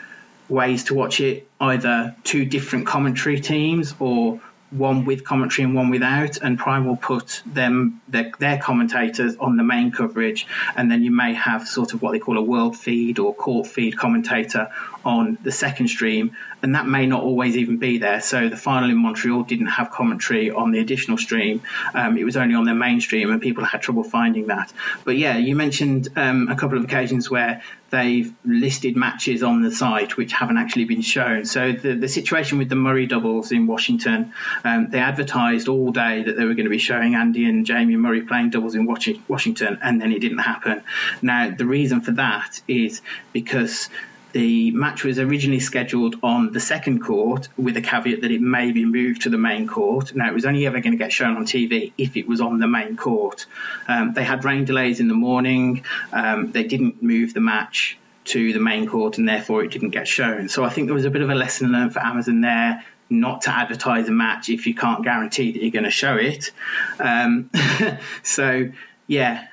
[0.48, 4.40] ways to watch it either two different commentary teams or
[4.72, 9.58] one with commentary and one without and prime will put them their, their commentators on
[9.58, 10.48] the main coverage.
[10.76, 13.68] And then you may have sort of what they call a world feed or court
[13.68, 14.70] feed commentator
[15.04, 16.36] on the second stream.
[16.64, 18.22] And that may not always even be there.
[18.22, 21.62] So the final in montreal didn't have commentary on the additional stream.
[21.94, 24.72] Um, it was only on their main stream and people had trouble finding that.
[25.04, 27.62] But yeah you mentioned um, a couple of occasions where
[27.92, 31.46] they've listed matches on the site which haven't actually been shown.
[31.46, 34.34] So the, the situation with the Murray doubles in Washington,
[34.64, 37.98] um, they advertised all day that they were going to be showing Andy and Jamie
[37.98, 40.84] Murray playing doubles in Washington, and then it didn't happen.
[41.22, 43.02] Now the reason for that is
[43.34, 43.90] because
[44.34, 48.72] the match was originally scheduled on the second court with a caveat that it may
[48.72, 50.16] be moved to the main court.
[50.16, 52.60] Now, it was only ever going to get shown on TV if it was on
[52.60, 53.46] the main court.
[53.88, 55.84] Um, they had rain delays in the morning.
[56.12, 60.08] Um, they didn't move the match to the main court and therefore it didn't get
[60.08, 60.48] shown.
[60.48, 63.42] So I think there was a bit of a lesson learned for Amazon there not
[63.42, 66.52] to advertise a match if you can't guarantee that you're going to show it.
[66.98, 67.50] Um,
[68.24, 68.72] so,
[69.06, 69.48] yeah,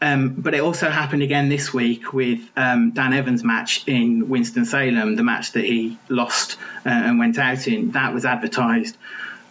[0.00, 5.16] um, but it also happened again this week with um, Dan Evans' match in Winston-Salem,
[5.16, 7.92] the match that he lost uh, and went out in.
[7.92, 8.96] That was advertised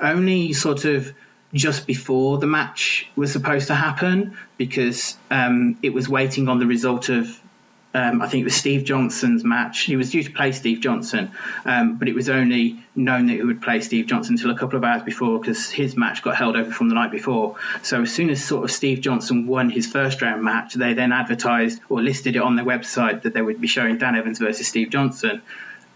[0.02, 1.14] only sort of
[1.54, 6.68] just before the match was supposed to happen because um, it was waiting on the
[6.68, 7.40] result of
[7.92, 9.82] um, I think it was Steve Johnson's match.
[9.82, 11.32] He was due to play Steve Johnson,
[11.66, 14.78] um, but it was only known that he would play Steve Johnson until a couple
[14.78, 17.56] of hours before because his match got held over from the night before.
[17.82, 21.12] So as soon as sort of Steve Johnson won his first round match, they then
[21.12, 24.68] advertised or listed it on their website that they would be showing Dan Evans versus
[24.68, 25.42] Steve Johnson.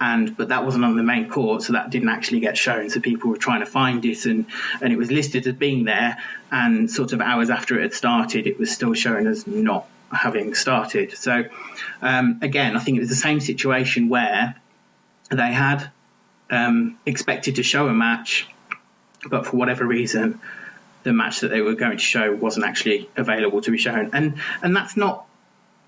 [0.02, 2.90] And but that wasn't on the main court, so that didn't actually get shown.
[2.90, 4.48] So people were trying to find it, and
[4.82, 6.18] and it was listed as being there.
[6.52, 10.54] And sort of hours after it had started, it was still shown as not having
[10.54, 11.18] started.
[11.18, 11.46] So
[12.02, 14.56] um, again, I think it was the same situation where
[15.30, 15.90] they had
[16.50, 18.48] um, expected to show a match,
[19.30, 20.40] but for whatever reason,
[21.04, 24.40] the match that they were going to show wasn't actually available to be shown, and
[24.62, 25.26] and that's not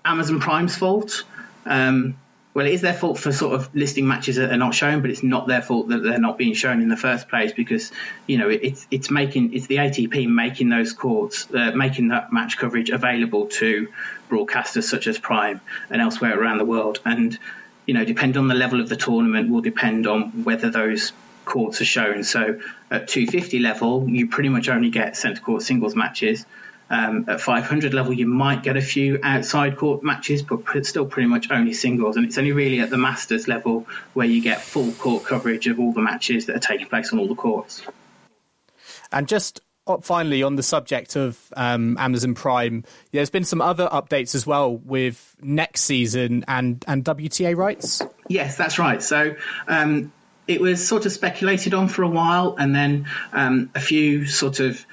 [0.04, 1.24] Amazon Prime's fault.
[1.64, 2.16] Um,
[2.56, 5.10] well, it is their fault for sort of listing matches that are not shown, but
[5.10, 7.92] it's not their fault that they're not being shown in the first place because
[8.26, 12.56] you know it's it's making it's the ATP making those courts uh, making that match
[12.56, 13.88] coverage available to
[14.30, 17.38] broadcasters such as Prime and elsewhere around the world, and
[17.84, 21.12] you know depend on the level of the tournament will depend on whether those
[21.44, 22.24] courts are shown.
[22.24, 22.58] So
[22.90, 26.46] at 250 level, you pretty much only get centre court singles matches.
[26.88, 31.06] Um, at 500 level, you might get a few outside court matches, but it's still
[31.06, 32.16] pretty much only singles.
[32.16, 35.80] And it's only really at the Masters level where you get full court coverage of
[35.80, 37.82] all the matches that are taking place on all the courts.
[39.10, 39.60] And just
[40.02, 44.76] finally, on the subject of um, Amazon Prime, there's been some other updates as well
[44.76, 48.02] with next season and, and WTA rights.
[48.28, 49.02] Yes, that's right.
[49.02, 49.36] So
[49.68, 50.12] um,
[50.48, 54.60] it was sort of speculated on for a while, and then um, a few sort
[54.60, 54.84] of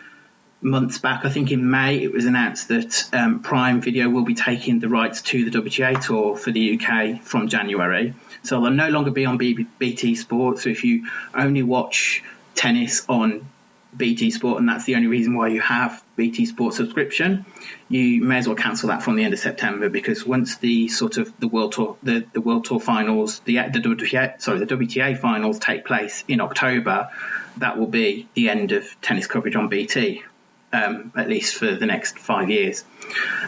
[0.63, 4.35] months back, I think in May, it was announced that um, Prime Video will be
[4.35, 8.13] taking the rights to the WTA Tour for the UK from January.
[8.43, 10.59] So they'll no longer be on B- BT Sport.
[10.59, 12.23] So if you only watch
[12.55, 13.49] tennis on
[13.95, 17.45] BT Sport, and that's the only reason why you have BT Sport subscription,
[17.89, 21.17] you may as well cancel that from the end of September because once the sort
[21.17, 25.19] of the World Tour, the, the World Tour finals, the the WTA, sorry, the WTA
[25.19, 27.09] finals take place in October,
[27.57, 30.23] that will be the end of tennis coverage on BT,
[30.73, 32.83] um, at least for the next five years.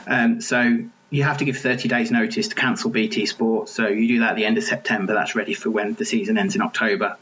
[0.07, 3.69] Um, so you have to give 30 days notice to cancel BT Sport.
[3.69, 5.13] So you do that at the end of September.
[5.13, 7.17] That's ready for when the season ends in October.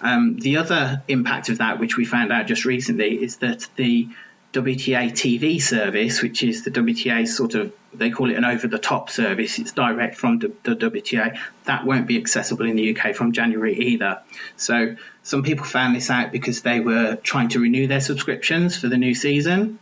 [0.00, 4.08] Um, the other impact of that, which we found out just recently, is that the
[4.56, 8.78] WTA TV service, which is the WTA sort of, they call it an over the
[8.78, 13.32] top service, it's direct from the, WTA, that won't be accessible in the UK from
[13.32, 14.22] January either.
[14.56, 18.88] So some people found this out because they were trying to renew their subscriptions for
[18.88, 19.78] the new season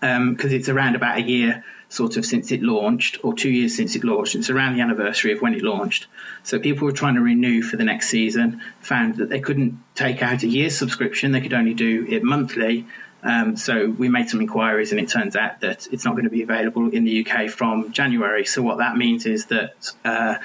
[0.00, 3.76] because um, it's around about a year sort of since it launched, or two years
[3.76, 4.34] since it launched.
[4.34, 6.08] It's around the anniversary of when it launched.
[6.42, 10.20] So people were trying to renew for the next season, found that they couldn't take
[10.22, 12.86] out a year's subscription, they could only do it monthly.
[13.24, 16.30] Um, so we made some inquiries, and it turns out that it's not going to
[16.30, 18.44] be available in the UK from January.
[18.44, 20.36] So what that means is that uh,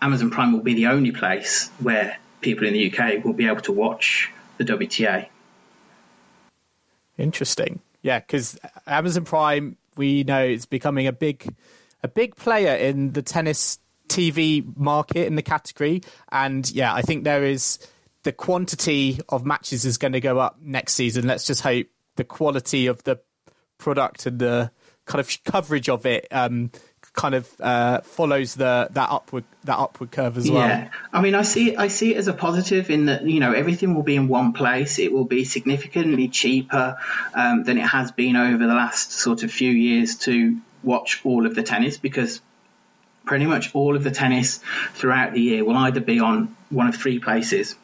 [0.00, 3.62] Amazon Prime will be the only place where people in the UK will be able
[3.62, 5.26] to watch the WTA.
[7.18, 7.80] Interesting.
[8.02, 11.54] Yeah, because Amazon Prime we know is becoming a big
[12.02, 16.02] a big player in the tennis TV market in the category.
[16.30, 17.78] And yeah, I think there is
[18.22, 21.26] the quantity of matches is going to go up next season.
[21.26, 21.86] Let's just hope
[22.16, 23.20] the quality of the
[23.78, 24.70] product and the
[25.06, 26.70] kind of coverage of it um,
[27.12, 30.66] kind of uh, follows the that upward that upward curve as well.
[30.66, 33.52] Yeah, I mean, I see I see it as a positive in that you know
[33.52, 34.98] everything will be in one place.
[34.98, 36.98] It will be significantly cheaper
[37.34, 41.46] um, than it has been over the last sort of few years to watch all
[41.46, 42.40] of the tennis because
[43.24, 44.60] pretty much all of the tennis
[44.92, 47.74] throughout the year will either be on one of three places.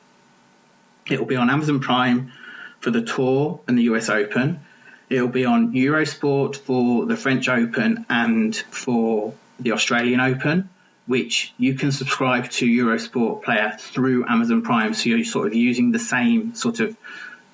[1.09, 2.33] It will be on Amazon Prime
[2.81, 4.61] for the Tour and the US Open.
[5.09, 10.69] It'll be on Eurosport for the French Open and for the Australian Open,
[11.07, 14.95] which you can subscribe to Eurosport Player through Amazon Prime.
[14.95, 16.97] So you're sort of using the same sort of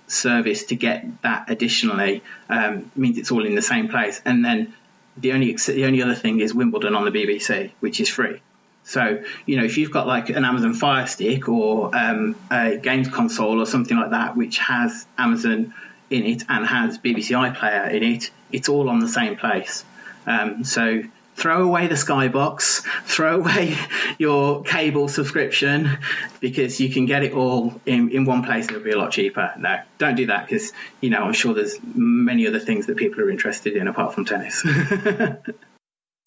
[0.07, 2.23] service to get that additionally.
[2.49, 4.21] Um, means it's all in the same place.
[4.25, 4.75] And then
[5.17, 8.41] the only the only other thing is Wimbledon on the BBC, which is free.
[8.87, 13.09] So, you know, if you've got like an Amazon Fire Stick or um, a games
[13.09, 15.75] console or something like that, which has Amazon
[16.09, 19.85] in it and has BBC iPlayer in it, it's all on the same place.
[20.25, 21.03] Um, so
[21.35, 23.77] throw away the Skybox, throw away
[24.19, 25.99] your cable subscription
[26.39, 28.69] because you can get it all in, in one place.
[28.69, 29.53] And it'll be a lot cheaper.
[29.59, 33.21] No, don't do that because, you know, I'm sure there's many other things that people
[33.23, 34.65] are interested in apart from tennis.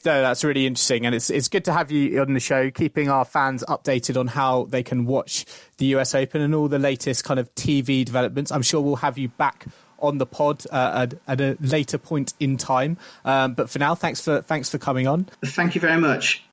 [0.05, 3.09] No, that's really interesting, and it's it's good to have you on the show, keeping
[3.09, 5.45] our fans updated on how they can watch
[5.77, 8.49] the US Open and all the latest kind of TV developments.
[8.51, 9.65] I'm sure we'll have you back
[10.01, 12.97] on the pod uh, at, at, a later point in time.
[13.25, 15.27] Um, but for now, thanks for thanks for coming on.
[15.45, 16.43] Thank you very much.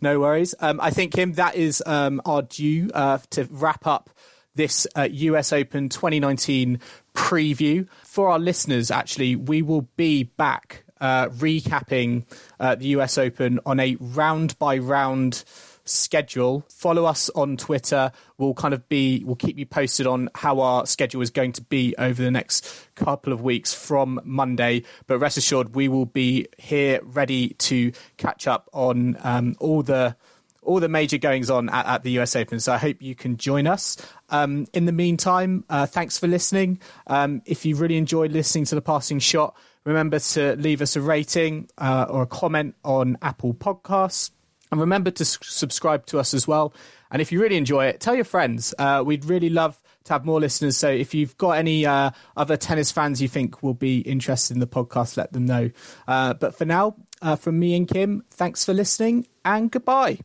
[0.00, 0.54] No worries.
[0.58, 4.10] Um, I think Kim, that is um, our due uh, to wrap up
[4.56, 6.80] this uh, US Open 2019
[7.14, 7.86] preview.
[8.02, 12.24] For our listeners, actually, we will be back uh, recapping
[12.60, 15.44] uh, the US Open on a round by round
[15.86, 16.64] schedule.
[16.68, 18.12] Follow us on Twitter.
[18.38, 21.62] We'll kind of be, we'll keep you posted on how our schedule is going to
[21.62, 24.82] be over the next couple of weeks from Monday.
[25.06, 30.16] But rest assured, we will be here ready to catch up on um, all the
[30.62, 32.58] all the major goings on at, at, the US Open.
[32.58, 33.96] So I hope you can join us.
[34.30, 36.80] Um, in the meantime, uh, thanks for listening.
[37.06, 41.00] Um, if you really enjoyed listening to the passing shot, Remember to leave us a
[41.00, 44.30] rating uh, or a comment on Apple Podcasts.
[44.72, 46.74] And remember to s- subscribe to us as well.
[47.10, 48.74] And if you really enjoy it, tell your friends.
[48.78, 50.76] Uh, we'd really love to have more listeners.
[50.76, 54.60] So if you've got any uh, other tennis fans you think will be interested in
[54.60, 55.70] the podcast, let them know.
[56.08, 60.18] Uh, but for now, uh, from me and Kim, thanks for listening and goodbye.